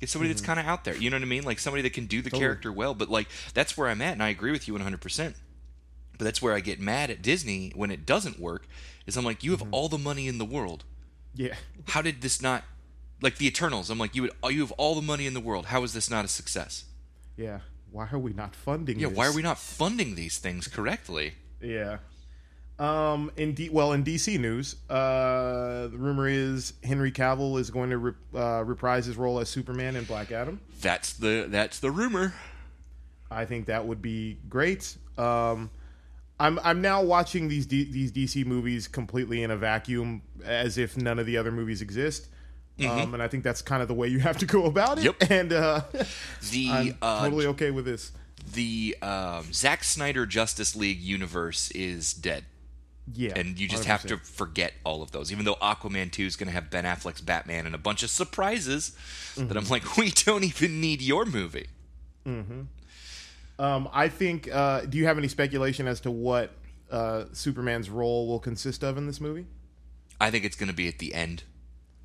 [0.00, 0.94] Get somebody that's kind of out there.
[0.96, 1.44] You know what I mean?
[1.44, 2.94] Like somebody that can do the character well.
[2.94, 5.00] But like that's where I'm at, and I agree with you 100.
[5.00, 5.36] percent
[6.18, 8.66] But that's where I get mad at Disney when it doesn't work.
[9.06, 9.64] Is I'm like, you Mm-hmm.
[9.64, 10.84] have all the money in the world.
[11.34, 11.54] Yeah.
[11.88, 12.64] How did this not?
[13.22, 15.66] Like the Eternals, I'm like, you would, you have all the money in the world.
[15.66, 16.84] How is this not a success?
[17.36, 17.60] Yeah.
[17.90, 18.98] Why are we not funding?
[19.00, 19.16] Yeah, this?
[19.16, 21.34] why are we not funding these things correctly?
[21.60, 21.98] Yeah.
[22.78, 23.32] Um.
[23.36, 27.98] In D- well, in DC news, uh, the rumor is Henry Cavill is going to
[27.98, 30.60] re- uh, reprise his role as Superman in Black Adam.
[30.80, 32.34] That's the that's the rumor.
[33.32, 34.96] I think that would be great.
[35.16, 35.70] Um,
[36.40, 40.96] I'm I'm now watching these D- these DC movies completely in a vacuum, as if
[40.96, 42.28] none of the other movies exist.
[42.78, 43.00] Mm-hmm.
[43.00, 45.04] Um, and I think that's kind of the way you have to go about it.
[45.04, 45.16] Yep.
[45.30, 45.80] And uh,
[46.50, 48.12] The I'm uh, totally okay with this.
[48.54, 52.44] the um, Zack Snyder Justice League universe is dead.
[53.14, 53.32] Yeah.
[53.36, 54.08] and you just have 100%.
[54.08, 55.32] to forget all of those.
[55.32, 58.10] Even though Aquaman 2 is going to have Ben Affleck's Batman and a bunch of
[58.10, 58.94] surprises
[59.36, 61.68] that I'm like, we don't even need your movie.
[63.58, 64.48] Um, I think.
[64.52, 66.52] Uh, do you have any speculation as to what
[66.90, 69.46] uh, Superman's role will consist of in this movie?
[70.20, 71.44] I think it's going to be at the end.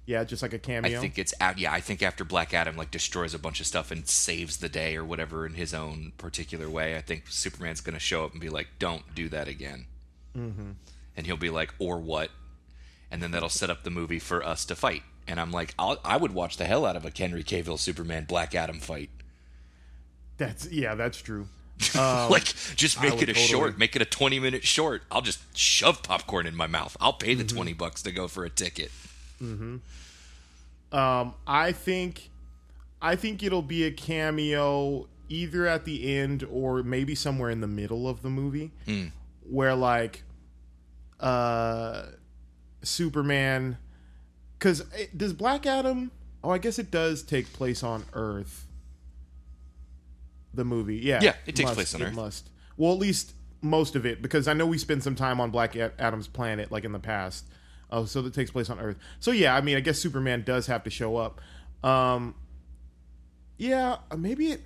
[0.06, 0.98] Yeah, just like a cameo.
[0.98, 1.58] I think it's out.
[1.58, 4.68] Yeah, I think after Black Adam like destroys a bunch of stuff and saves the
[4.68, 8.34] day or whatever in his own particular way, I think Superman's going to show up
[8.34, 9.86] and be like, "Don't do that again,"
[10.38, 10.72] mm-hmm.
[11.16, 12.32] and he'll be like, "Or what?"
[13.10, 15.04] And then that'll set up the movie for us to fight.
[15.26, 18.26] And I'm like, I'll, I would watch the hell out of a Henry Cavill Superman
[18.26, 19.10] Black Adam fight.
[20.38, 21.48] That's yeah, that's true.
[21.98, 25.22] Um, like just make it a totally- short make it a 20 minute short i'll
[25.24, 27.40] just shove popcorn in my mouth i'll pay Mm-hmm.
[27.48, 28.92] the 20 bucks to go for a ticket
[29.40, 29.78] Hmm.
[30.92, 32.30] Um, I think,
[33.02, 37.68] I think it'll be a cameo either at the end or maybe somewhere in the
[37.68, 39.06] middle of the movie, Hmm.
[39.50, 40.24] where like,
[41.20, 42.06] uh,
[42.84, 43.78] Superman,
[44.60, 44.84] because
[45.18, 46.12] does Black Adam?
[46.44, 48.66] Oh, I guess it does take place on Earth.
[50.54, 52.14] The movie, yeah, Yeah, it takes must- place on Earth.
[52.14, 55.50] Must well, at least most of it, because I know we spent some time on
[55.52, 57.46] Black Adam's planet, like in the past.
[57.90, 58.98] Oh, so that takes place on Earth.
[59.20, 61.40] So yeah, I mean, I guess Superman does have to show up.
[61.84, 62.36] Um,
[63.58, 64.62] yeah, maybe it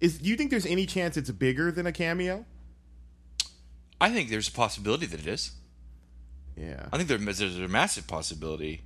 [0.00, 0.18] is.
[0.18, 2.44] Do you think there's any chance it's bigger than a cameo?
[4.00, 5.52] i think there's a possibility that it is
[6.56, 8.82] Yeah, i think there- there's a massive possibility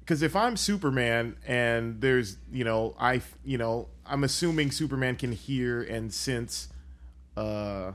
[0.00, 5.32] because if I'm Superman and there's, you know, I, you know, I'm assuming Superman can
[5.32, 6.68] hear and sense.
[7.36, 7.92] Uh,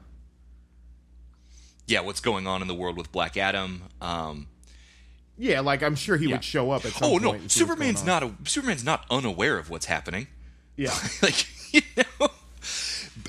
[1.88, 4.48] yeah what's going on in the world with black adam um
[5.38, 6.36] yeah, like I'm sure he Yeah.
[6.36, 9.06] would show up at some oh no and see what's superman's not a superman's not
[9.12, 10.28] unaware of what's happening
[10.78, 12.30] Yeah, like you know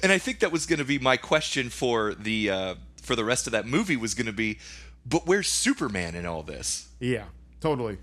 [0.02, 3.24] and i think that was going to be my question for the uh for the
[3.24, 4.58] rest of that movie was going to be
[5.04, 7.24] but where's superman in all this yeah,
[7.60, 7.98] totally.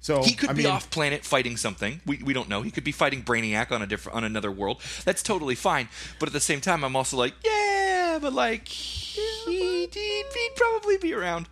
[0.00, 2.00] So He could I be mean, off planet fighting something.
[2.06, 2.62] We, we don't know.
[2.62, 4.80] He could be fighting Brainiac on a different on another world.
[5.04, 5.88] That's totally fine.
[6.18, 10.24] But at the same time, I'm also like, yeah, but like he'd, he'd,
[10.56, 11.48] probably be around.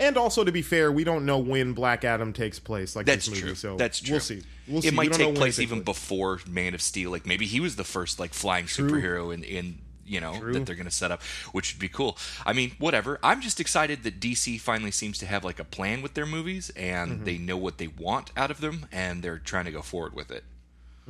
[0.00, 2.96] And also, to be fair, we don't know when Black Adam takes place.
[2.96, 3.54] Like That's this movie, true.
[3.54, 4.14] so That's true.
[4.14, 4.42] We'll see.
[4.66, 4.88] We'll see.
[4.88, 7.12] It We might take place even takes before Man of Steel.
[7.12, 10.52] Like maybe he was the first like flying superhero in in you know True.
[10.52, 12.16] that they're going to set up, which would be cool.
[12.44, 13.18] I mean, whatever.
[13.22, 16.70] I'm just excited that DC finally seems to have like a plan with their movies
[16.76, 17.24] and Mm-hmm.
[17.24, 20.30] they know what they want out of them and they're trying to go forward with
[20.30, 20.44] it.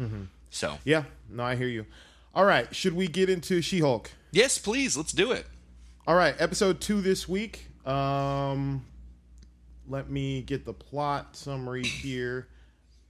[0.00, 0.22] Mm-hmm.
[0.50, 1.86] So Yeah, no, I hear you.
[2.34, 4.10] All right, should we get into She-Hulk?
[4.32, 5.46] yes, please, let's do it.
[6.06, 7.68] All right, episode two this week.
[7.86, 8.84] Um,
[9.88, 12.48] let me get the plot summary here.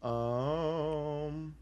[0.02, 1.54] Um,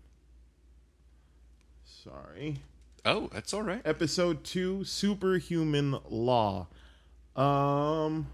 [1.85, 2.57] sorry.
[3.05, 3.83] Oh, that's all right.
[3.85, 6.69] Episode two, Superhuman Law.
[7.35, 8.29] Um,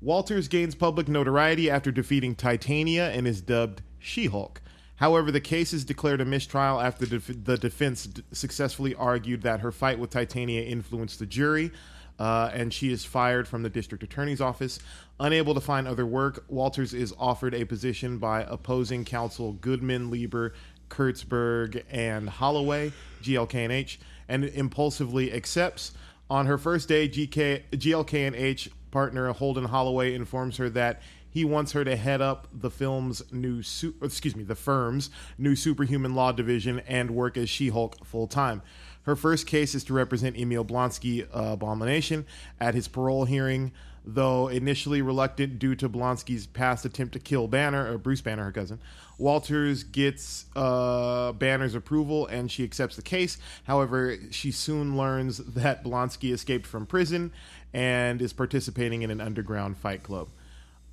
[0.00, 4.60] Walters gains public notoriety after defeating Titania and is dubbed She-Hulk.
[4.96, 9.42] However, the case is declared a mistrial after the, def- the defense d- successfully argued
[9.42, 11.70] that her fight with Titania influenced the jury,
[12.18, 14.80] uh, and she is fired from the district attorney's office.
[15.20, 20.54] Unable to find other work, Walters is offered a position by opposing counsel Goodman, Lieber,
[20.88, 25.92] Kurtzberg, and Holloway, GLK&H, and impulsively accepts.
[26.30, 31.84] On her first day, GK, GLK&H partner Holden Holloway informs her that he wants her
[31.84, 36.80] to head up the film's new, su- excuse me, the firm's new superhuman law division
[36.80, 38.62] and work as She-Hulk full time.
[39.02, 42.26] Her first case is to represent Emil Blonsky, uh, Abomination,
[42.60, 43.72] at his parole hearing.
[44.10, 48.52] Though initially reluctant due to Blonsky's past attempt to kill Banner, or Bruce Banner, her
[48.52, 48.80] cousin,
[49.18, 53.36] Walters gets uh, Banner's approval and she accepts the case.
[53.64, 57.34] However, she soon learns that Blonsky escaped from prison
[57.74, 60.30] and is participating in an underground fight club.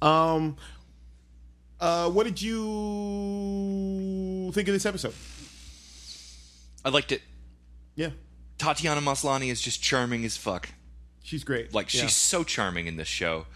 [0.01, 0.58] Um,
[1.79, 2.58] uh, what did you
[4.54, 5.13] think of this episode?
[6.83, 7.21] I liked it.
[7.96, 8.10] Yeah,
[8.58, 10.67] Tatiana Maslany is just charming as fuck.
[11.26, 11.73] She's great.
[11.73, 12.04] Like Yeah.
[12.04, 13.48] she's so charming in this show.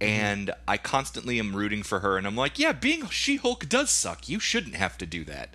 [0.00, 4.28] And I constantly am rooting for her and I'm like, yeah, being She-Hulk does suck.
[4.28, 5.54] You shouldn't have to do that.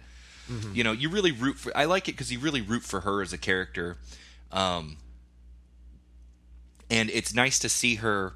[0.74, 3.22] You know, you really root for I like it cuz you really root for her
[3.22, 3.98] as a character.
[4.52, 4.98] Um
[6.90, 8.34] and it's nice to see her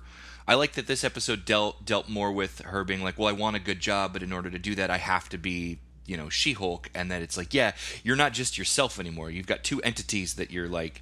[0.48, 3.58] I like that this episode dealt dealt more with her being like, "Well, I want
[3.58, 6.30] a good job, but in order to do that, I have to be, you know,
[6.30, 9.30] She-Hulk." And that it's like, "Yeah, you're not just yourself anymore.
[9.30, 11.02] You've got two entities that you're like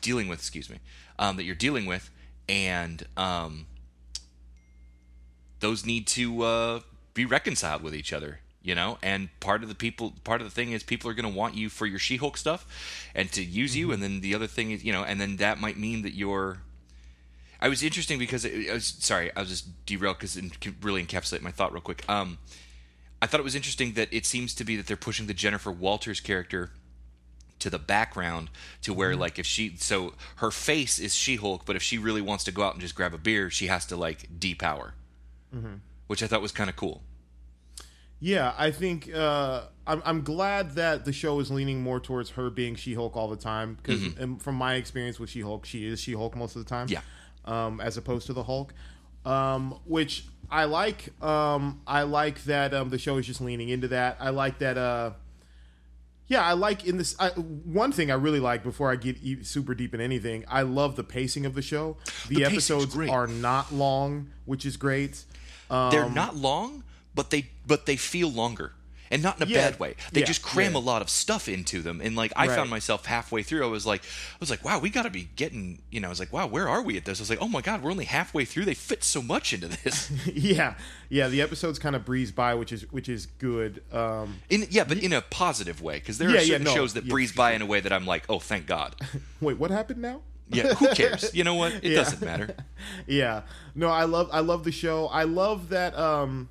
[0.00, 0.80] dealing with, excuse me,
[1.20, 2.10] um, that you're dealing with,
[2.48, 3.66] and um,
[5.60, 6.80] those need to uh,
[7.14, 8.98] be reconciled with each other you know?
[9.02, 11.54] And part of the people part of the thing is people are going to want
[11.54, 12.66] you for your she-hulk stuff
[13.14, 15.60] and to use you and then the other thing is you know and then that
[15.60, 16.58] might mean that you're
[17.60, 20.76] i was interesting because it, I was sorry i was just derailed because it can
[20.82, 22.04] really encapsulate my thought real quick.
[22.08, 22.38] Um
[23.22, 25.70] i thought it was interesting that it seems to be that they're pushing the jennifer
[25.70, 26.70] walters character
[27.60, 28.50] to the background
[28.82, 32.44] to where like if she so her face is she-hulk but if she really wants
[32.44, 34.92] to go out and just grab a beer she has to like depower
[36.06, 37.02] which i thought was kind of cool
[38.22, 42.50] Yeah, I think uh, I'm, I'm glad that the show is leaning more towards her
[42.50, 44.02] being She-Hulk all the time because,
[44.42, 46.88] from my experience with She-Hulk, she is She-Hulk most of the time.
[46.90, 47.00] Yeah.
[47.46, 48.74] Um, as opposed to the Hulk,
[49.24, 51.10] um, which I like.
[51.22, 54.18] Um, I like that um, the show is just leaning into that.
[54.20, 54.76] I like that.
[54.76, 55.12] Uh,
[56.30, 57.14] yeah, I like in this.
[57.18, 60.62] I, one thing I really like before I get e- super deep in anything, I
[60.62, 61.96] love the pacing of the show.
[62.28, 65.24] The, The episodes are not long, which is great.
[65.68, 66.84] Um, they're not long,
[67.16, 68.72] but they but they feel longer.
[69.12, 69.96] And not in a Yeah, bad way.
[70.12, 70.78] They yeah, just cram yeah.
[70.78, 72.00] a lot of stuff into them.
[72.00, 72.54] And like I Right.
[72.56, 75.80] found myself halfway through, I was like I was like, wow, we gotta be getting
[75.90, 77.18] you know, I was like, wow, where are we at this?
[77.18, 78.66] I was like, oh my god, we're only halfway through.
[78.66, 80.12] They fit so much into this.
[80.32, 80.74] yeah,
[81.08, 81.26] yeah.
[81.26, 83.82] The episodes kind of breeze by, which is which is good.
[83.92, 85.98] Um, In yeah, but in a positive way.
[85.98, 88.24] Because there are certain no, shows that breeze by in a way that I'm like,
[88.28, 88.94] oh thank God.
[89.40, 90.20] wait, what happened now?
[90.52, 91.32] Yeah, who cares?
[91.34, 91.72] You know what?
[91.74, 91.96] It Yeah.
[91.96, 92.56] doesn't matter.
[93.06, 93.42] yeah,
[93.74, 95.06] no, I love I love the show.
[95.08, 96.48] I love that um,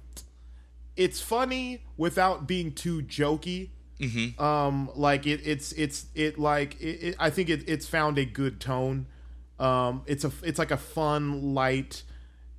[0.99, 3.69] it's funny without being too jokey.
[3.99, 4.41] Mm-hmm.
[4.41, 8.25] Um, like it, it's it's it like it, it, I think it, it's found a
[8.25, 9.07] good tone.
[9.59, 12.03] Um, it's a it's like a fun, light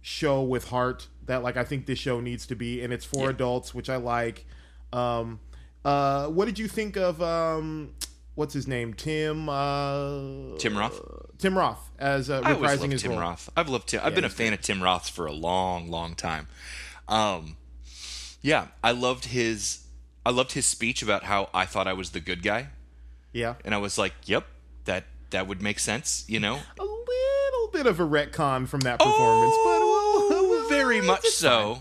[0.02, 3.24] show with heart that like I think this show needs to be, and it's for
[3.24, 3.30] Yeah.
[3.30, 4.46] adults, which I like.
[4.92, 5.40] Um,
[5.84, 7.94] uh, what did you think of um,
[8.34, 9.48] what's his name, Tim?
[9.48, 11.00] Uh, Tim Roth.
[11.38, 13.20] Tim Roth as uh, I always reprising loved his Tim role.
[13.20, 13.48] Roth.
[13.56, 14.00] I've loved Tim.
[14.04, 16.48] I've been a fan of Tim Roth for a long, long time.
[17.08, 17.56] Um,
[18.42, 19.84] yeah, I loved his.
[20.24, 22.68] I loved his speech about how I thought I was the good guy,
[23.32, 24.46] Yeah, and I was like, "Yep,
[24.84, 26.60] that that would make sense," you know.
[26.78, 31.80] a little bit of a retcon from that performance, Oh, but very much so.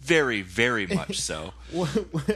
[0.00, 1.52] Very, very much so.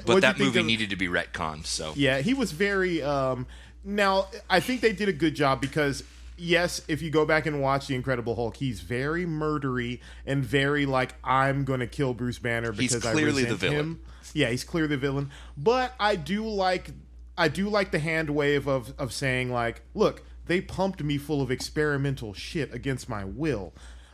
[0.05, 1.65] But that movie of- needed to be retconned.
[1.67, 3.03] So Yeah, he was very.
[3.03, 3.47] Um,
[3.85, 6.03] now, I think they did a good job because,
[6.37, 10.87] yes, if you go back and watch The Incredible Hulk, he's very murdery and very
[10.87, 13.79] like, I'm going to kill Bruce Banner He's because clearly I resent the villain.
[13.79, 14.01] him.
[14.33, 15.31] Yeah, he's clearly the villain.
[15.57, 16.91] But I do like,
[17.39, 21.41] I do like the hand wave of of saying like, look, they pumped me full
[21.41, 23.73] of experimental shit against my will.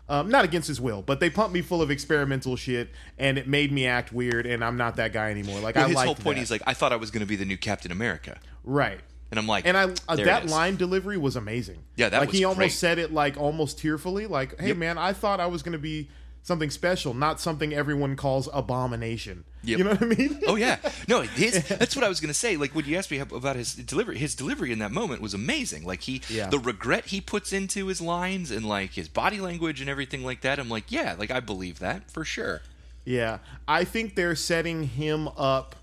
[0.09, 3.47] Um, not against his will, but they pumped me full of experimental shit, and it
[3.47, 5.61] made me act weird, and I'm not that guy anymore.
[5.61, 6.39] Like Well, I his whole point, that.
[6.41, 8.99] he's like, I thought I was going to be the new Captain America, right.
[9.31, 11.79] And I'm like, And I uh, that line delivery was amazing.
[11.97, 12.73] Yeah, that like he almost great.
[12.73, 14.77] said it like almost tearfully, like, "Hey Yep.
[14.77, 16.09] man, I thought I was going to be
[16.43, 19.79] something special, not something everyone calls abomination." Yep.
[19.79, 20.41] You know what I mean?
[20.47, 21.63] Oh yeah, no, his.
[21.69, 22.57] That's what I was gonna say.
[22.57, 25.85] Like when you asked me about his delivery, his delivery in that moment was amazing.
[25.85, 26.49] Like he, Yeah.
[26.49, 30.41] the regret he puts into his lines and like his body language and everything like
[30.41, 30.59] that.
[30.59, 32.63] I'm like, yeah, like I believe that for sure.
[33.05, 35.75] Yeah, I think they're setting him up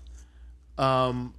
[0.76, 1.34] um,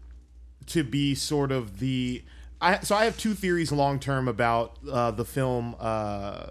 [0.70, 2.24] to be sort of the.
[2.62, 6.48] I so I have two theories long term about uh, the film, uh,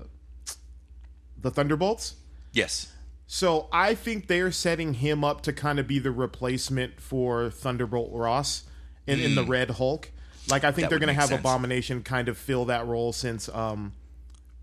[1.40, 2.14] the Thunderbolts.
[2.52, 2.92] Yes,
[3.26, 8.10] So I think they're setting him up to kind of be the replacement for Thunderbolt
[8.12, 8.64] Ross
[9.06, 10.10] in, in the Red Hulk.
[10.50, 10.80] Like I think Hmm.
[10.82, 11.40] That they're going to have sense.
[11.40, 13.92] Abomination kind of fill that role since um,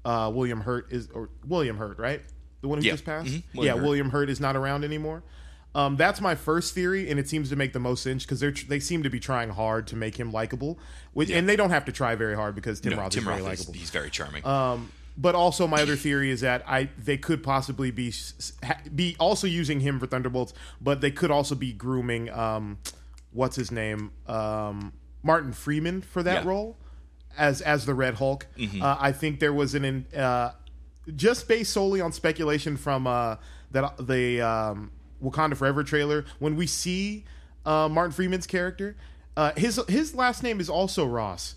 [0.03, 2.21] uh, William Hurt is or William Hurt, right?
[2.61, 2.93] The one who Yeah.
[2.93, 3.27] just passed.
[3.29, 3.43] Mhm.
[3.53, 3.83] Yeah, Hurt.
[3.83, 5.21] William Hurt is not around anymore.
[5.75, 8.51] Um, that's my first theory, and it seems to make the most sense because they
[8.51, 10.79] they seem to be trying hard to make him likable,
[11.13, 13.25] which and they don't have to try very hard because Tim no, Roth Tim is
[13.25, 13.73] very Roth is likable.
[13.73, 14.45] he's very charming.
[14.45, 18.13] Um, but also my other theory is that I they could possibly be
[18.95, 22.77] be also using him for Thunderbolts, but they could also be grooming um,
[23.31, 26.49] what's his name um, Martin Freeman for that Yeah.
[26.49, 26.77] role
[27.37, 28.47] as as the Red Hulk.
[28.81, 30.51] Uh, I think there was an in, uh,
[31.15, 33.35] just based solely on speculation from uh,
[33.71, 34.91] that the um,
[35.23, 37.25] Wakanda Forever trailer when we see
[37.65, 38.95] uh, Martin Freeman's character.
[39.37, 41.55] Uh, his his last name is also Ross,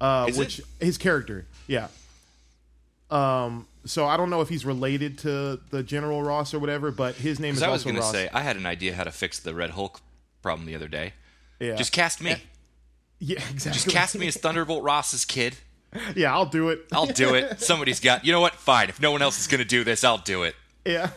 [0.00, 0.64] uh, which it?
[0.80, 1.88] his character, yeah.
[3.10, 7.14] Um, so I don't know if he's related to the General Ross or whatever, but
[7.14, 8.12] his name is I was also gonna Ross.
[8.12, 10.00] say I had an idea how to fix the Red Hulk
[10.42, 11.14] problem the other day.
[11.58, 12.36] yeah, Just cast me.
[13.18, 13.72] yeah, exactly.
[13.72, 15.56] Just cast me as Thunderbolt Ross's kid.
[16.14, 16.84] yeah, I'll do it.
[16.92, 17.60] I'll do it.
[17.62, 18.24] Somebody's got.
[18.26, 18.54] You know what?
[18.54, 18.90] Fine.
[18.90, 20.54] If no one else is gonna do this, I'll do it.
[20.84, 21.10] Yeah.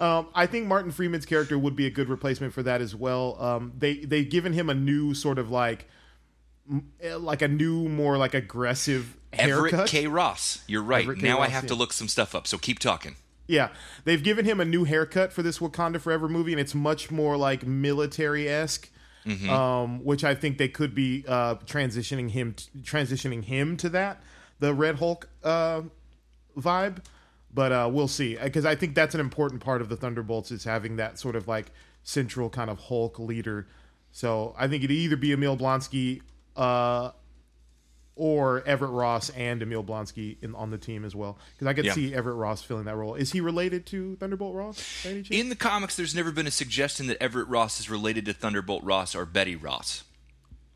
[0.00, 3.40] Um, I think Martin Freeman's character would be a good replacement for that as well.
[3.40, 5.86] Um, they they've given him a new sort of like,
[7.00, 9.72] eh, like a new, more like aggressive haircut.
[9.72, 9.88] Everett.
[9.88, 10.06] K.
[10.06, 10.62] Ross.
[10.66, 11.06] You're right.
[11.06, 12.46] Now I Ross, have to look some stuff up.
[12.46, 13.16] So keep talking.
[13.46, 13.68] Yeah,
[14.04, 17.36] they've given him a new haircut for this Wakanda Forever movie, and it's much more
[17.36, 18.90] like military esque.
[19.26, 19.48] Mm-hmm.
[19.48, 24.20] Um, which I think they could be uh, transitioning him t- transitioning him to that
[24.60, 25.82] the Red Hulk uh,
[26.56, 26.98] vibe,
[27.54, 30.64] but uh, we'll see because I think that's an important part of the Thunderbolts is
[30.64, 31.66] having that sort of like
[32.02, 33.66] central kind of Hulk leader.
[34.12, 36.20] So I think it'd either be Emil Blonsky
[36.56, 37.10] uh,
[38.16, 41.84] or Everett Ross and Emil Blonsky in, on the team as well because I could
[41.84, 41.94] Yeah.
[41.94, 43.14] see Everett Ross filling that role.
[43.14, 45.02] Is he related to Thunderbolt Ross?
[45.02, 45.30] by any chance?
[45.40, 48.84] In the comics, there's never been a suggestion that Everett Ross is related to Thunderbolt
[48.84, 50.04] Ross or Betty Ross,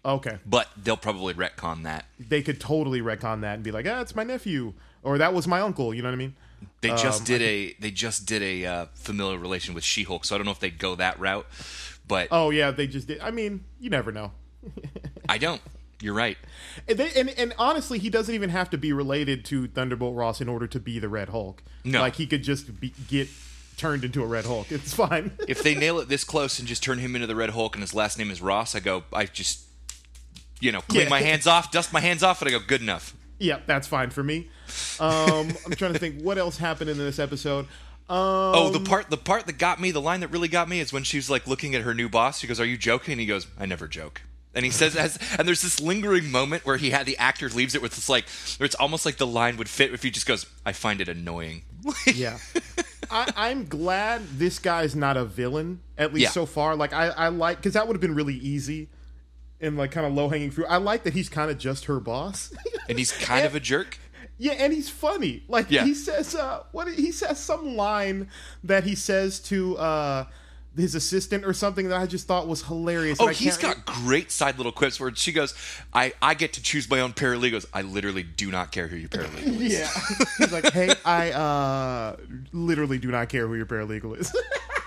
[0.04, 2.06] okay, but they'll probably retcon that.
[2.18, 4.74] they could totally retcon that and be like, ah, it's my nephew
[5.04, 5.94] or that was my uncle.
[5.94, 6.34] You know what I mean?
[6.80, 10.34] They just Um, did a they just did a uh, familial relation with She-Hulk, so
[10.34, 11.46] I don't know if they'd go that route,
[12.06, 13.20] but Oh yeah, they just did.
[13.20, 14.32] I mean, you never know.
[15.28, 15.60] I don't.
[16.00, 16.38] You're right.
[16.86, 20.40] And, they, and and honestly, he doesn't even have to be related to Thunderbolt Ross
[20.40, 21.62] in order to be the Red Hulk.
[21.84, 22.00] No.
[22.00, 23.28] like he could just be, get
[23.76, 24.70] turned into a Red Hulk.
[24.70, 25.32] It's fine.
[25.48, 27.82] If they nail it this close and just turn him into the Red Hulk and
[27.82, 29.02] his last name is Ross, I go.
[29.12, 29.62] I just
[30.60, 31.08] you know clean Yeah.
[31.08, 33.14] my hands off, dust my hands off, and I go good enough.
[33.38, 34.48] Yeah, that's fine for me.
[35.00, 37.66] Um, I'm trying to think what else happened in this episode.
[38.10, 40.80] Um, Oh, the part the part that got me, the line that really got me
[40.80, 42.38] is when she's like looking at her new boss.
[42.40, 44.22] She goes, "Are you joking?" And he goes, "I never joke."
[44.54, 47.74] And he says, as, and there's this lingering moment where he had the actor leaves
[47.74, 48.24] it with this like,
[48.56, 51.08] where it's almost like the line would fit if he just goes, "I find it
[51.08, 51.62] annoying."
[52.14, 52.38] yeah.
[53.10, 56.30] I, I'm glad this guy's not a villain, at least Yeah.
[56.30, 56.76] so far.
[56.76, 58.88] Like I, I like because that would have been really easy
[59.60, 60.66] and like kind of low hanging fruit.
[60.68, 62.52] I like that he's kind of just her boss.
[62.88, 63.98] and he's kind of a jerk.
[64.40, 65.42] Yeah, and he's funny.
[65.48, 65.84] Like Yeah.
[65.84, 68.28] he says, uh, what he says some line
[68.64, 70.24] that he says to uh,
[70.76, 73.18] his assistant or something that I just thought was hilarious.
[73.20, 75.54] Oh, he's got great side little quips where she goes,
[75.92, 77.66] "I I get to choose my own paralegals.
[77.74, 79.90] I literally do not care who your paralegal is." Yeah,
[80.38, 82.16] he's like, hey, I uh,
[82.52, 84.32] literally do not care who your paralegal is.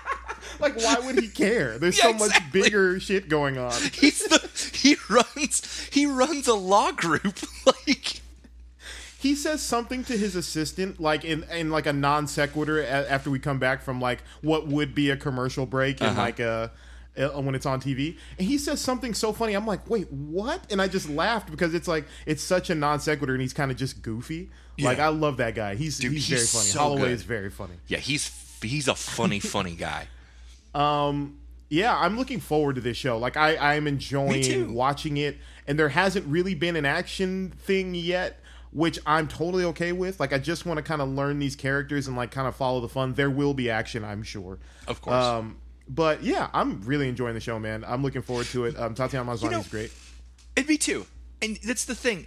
[0.60, 1.78] like, why would he care?
[1.78, 2.62] There's Yeah, so much exactly.
[2.62, 3.72] bigger shit going on.
[3.92, 4.38] He's the
[4.82, 8.20] he runs he runs a law group like.
[9.18, 13.30] he says something to his assistant like in in like a non sequitur a- after
[13.30, 16.20] we come back from like what would be a commercial break and Uh-huh.
[16.20, 16.70] like a
[17.14, 19.52] uh, when it's on TV, and he says something so funny.
[19.52, 20.62] I'm like, wait, what?
[20.72, 23.70] And I just laughed because it's like it's such a non sequitur, and he's kind
[23.70, 24.48] of just goofy.
[24.80, 25.74] Like I love that guy.
[25.74, 26.70] He's Dude, he's, he's very funny.
[26.72, 27.10] so Holloway good.
[27.10, 27.74] is very funny.
[27.86, 30.08] Yeah, he's he's a funny funny guy.
[30.74, 31.36] Um,
[31.72, 33.16] yeah, I'm looking forward to this show.
[33.16, 38.40] Like I, I'm enjoying watching it, and there hasn't really been an action thing yet,
[38.72, 40.20] which I'm totally okay with.
[40.20, 42.82] Like I just want to kind of learn these characters and like kind of follow
[42.82, 43.14] the fun.
[43.14, 44.58] There will be action, I'm sure.
[44.86, 45.14] Of course.
[45.16, 45.56] Um,
[45.88, 47.84] but yeah, I'm really enjoying the show, man.
[47.88, 48.78] I'm looking forward to it.
[48.78, 49.92] Um, Tatiana Maslany know- is great.
[50.58, 51.06] And me too.
[51.40, 52.26] And that's the thing.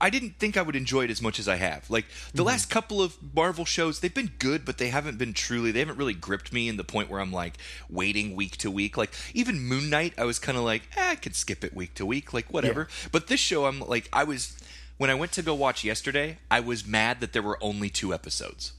[0.00, 1.88] I didn't think I would enjoy it as much as I have.
[1.90, 2.36] Like Mm-hmm.
[2.36, 5.70] the last couple of Marvel shows, they've been good, but they haven't been truly.
[5.72, 8.96] They haven't really gripped me in the point where I'm like waiting week to week.
[8.96, 11.94] Like even Moon Knight, I was kind of like, eh, I could skip it week
[11.94, 12.88] to week, like whatever.
[13.12, 14.56] But this show, I'm like, I was
[14.96, 18.12] when I went to go watch yesterday, I was mad that there were only two
[18.14, 18.72] episodes.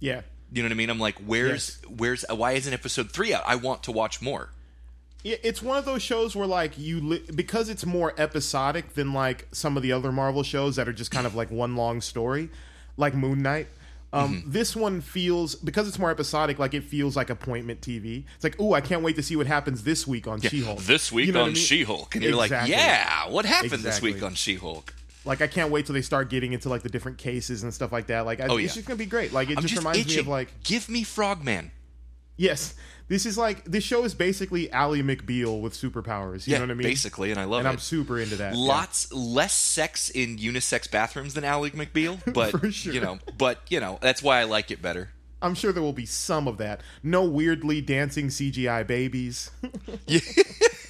[0.00, 0.22] Yeah.
[0.52, 0.90] You know what I mean?
[0.90, 3.42] I'm like, where's where's why isn't episode three out?
[3.46, 4.50] I want to watch more.
[5.24, 9.12] Yeah, it's one of those shows where like you li- because it's more episodic than
[9.12, 12.00] like some of the other Marvel shows that are just kind of like one long
[12.00, 12.50] story,
[12.96, 13.66] like Moon Knight.
[14.12, 14.52] Um, Mm-hmm.
[14.52, 18.24] This one feels because it's more episodic, like it feels like appointment TV.
[18.36, 20.78] It's like, oh, I can't wait to see what happens this week on She-Hulk.
[20.80, 21.56] This week You know on I mean?
[21.56, 24.94] She-Hulk, and you're like, yeah, what happened this week on She-Hulk?
[25.24, 27.92] Like I can't wait till they start getting into like the different cases and stuff
[27.92, 28.24] like that.
[28.24, 29.32] Like, I, Oh, it's just gonna be great.
[29.34, 30.14] Like it just, just reminds itching.
[30.14, 31.70] me of like give me Frogman.
[32.38, 32.74] Yes,
[33.08, 36.46] this is like this show is basically Ally McBeal with superpowers.
[36.46, 36.88] You Yeah, know what I mean?
[36.88, 37.66] basically, and I love it.
[37.66, 37.72] and it.
[37.72, 38.54] I'm super into that.
[38.54, 38.58] yeah.
[38.60, 42.92] Lots less sex in unisex bathrooms than Ally McBeal, but sure.
[42.94, 45.10] you know, but you know, that's why I like it better.
[45.40, 46.80] I'm sure there will be some of that.
[47.02, 49.50] No weirdly dancing CGI babies.
[50.06, 50.18] Yeah.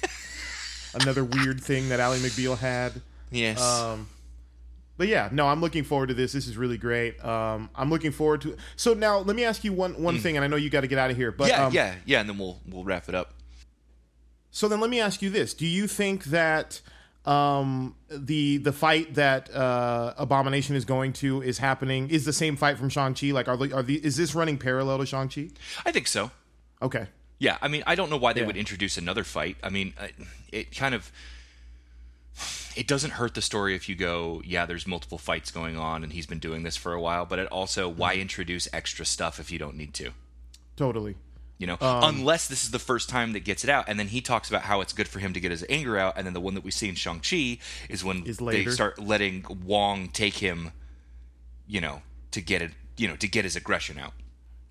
[0.93, 2.93] Another weird thing that Ally McBeal had.
[3.29, 3.61] yes.
[3.61, 4.07] Um,
[4.99, 6.33] but yeah, no, I'm looking forward to this.
[6.33, 7.23] This is really great.
[7.25, 8.55] Um, I'm looking forward to.
[8.75, 10.87] So now, let me ask you one one thing, and I know you got to
[10.87, 11.31] get out of here.
[11.31, 13.33] But yeah, um, yeah, yeah, and then we'll we'll wrap it up.
[14.51, 16.81] So then, let me ask you this: Do you think that
[17.25, 22.55] um, the the fight that uh, Abomination is going to is happening is the same
[22.57, 23.27] fight from Shang Chi?
[23.27, 25.49] Like, are the, are the is this running parallel to Shang Chi?
[25.85, 26.31] I think so.
[26.81, 27.07] Okay.
[27.37, 28.47] Yeah, I mean, I don't know why they Yeah.
[28.47, 29.55] would introduce another fight.
[29.63, 29.93] I mean,
[30.51, 31.09] it kind of
[32.79, 36.13] it doesn't hurt the story if you go, yeah, there's multiple fights going on and
[36.13, 38.21] he's been doing this for a while, but it also why Mm-hmm.
[38.21, 40.11] introduce extra stuff if you don't need to?
[40.77, 41.15] Totally.
[41.57, 44.07] You know, Um, unless this is the first time that gets it out, and then
[44.07, 46.33] he talks about how it's good for him to get his anger out, and then
[46.33, 47.57] the one that we see in Shang Chi
[47.89, 50.71] is when Is they start letting Wong take him,
[51.67, 52.01] you know,
[52.31, 54.13] to get it, you know, to get his aggression out.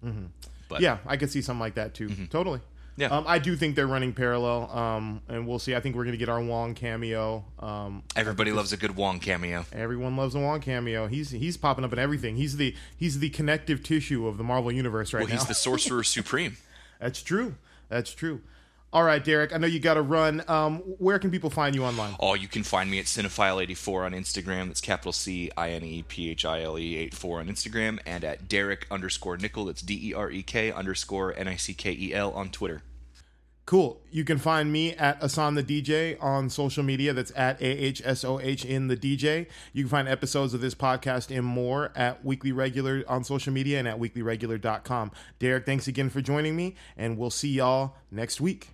[0.02, 0.26] Mm-hmm.
[0.70, 2.08] But Yeah, I could see something like that too.
[2.30, 2.60] Totally.
[2.98, 3.06] Yeah.
[3.16, 5.74] Um, I do think they're running parallel, um, and we'll see.
[5.74, 7.44] I think we're going to get our Wong cameo.
[7.60, 9.64] Um, everybody loves a good Wong cameo.
[9.72, 11.06] everyone loves a Wong cameo.
[11.06, 12.34] He's he's popping up in everything.
[12.36, 15.34] He's the he's the connective tissue of the Marvel universe right Well, now.
[15.36, 16.56] he's the Sorcerer Supreme.
[17.00, 17.54] That's true.
[17.88, 18.40] That's true.
[18.90, 19.54] All right, Derek.
[19.54, 20.42] I know you got to run.
[20.48, 22.14] Um, where can people find you online?
[22.18, 24.68] Oh, you can find me at Cinephile84 on Instagram.
[24.68, 28.24] That's capital C I N E P H I L E 84 on Instagram, and
[28.24, 29.66] at Derek underscore Nickel.
[29.66, 32.82] That's D E R E K underscore N I C K E L on Twitter.
[33.68, 34.00] Cool.
[34.10, 37.12] You can find me at Ahsohn the DJ on social media.
[37.12, 39.46] That's at AHSOH in the DJ.
[39.74, 43.78] You can find episodes of this podcast and more at Weekly Regular on social media
[43.78, 45.12] and at weeklyregular.com.
[45.38, 48.70] Derek, thanks again for joining me, and we'll see y'all next week.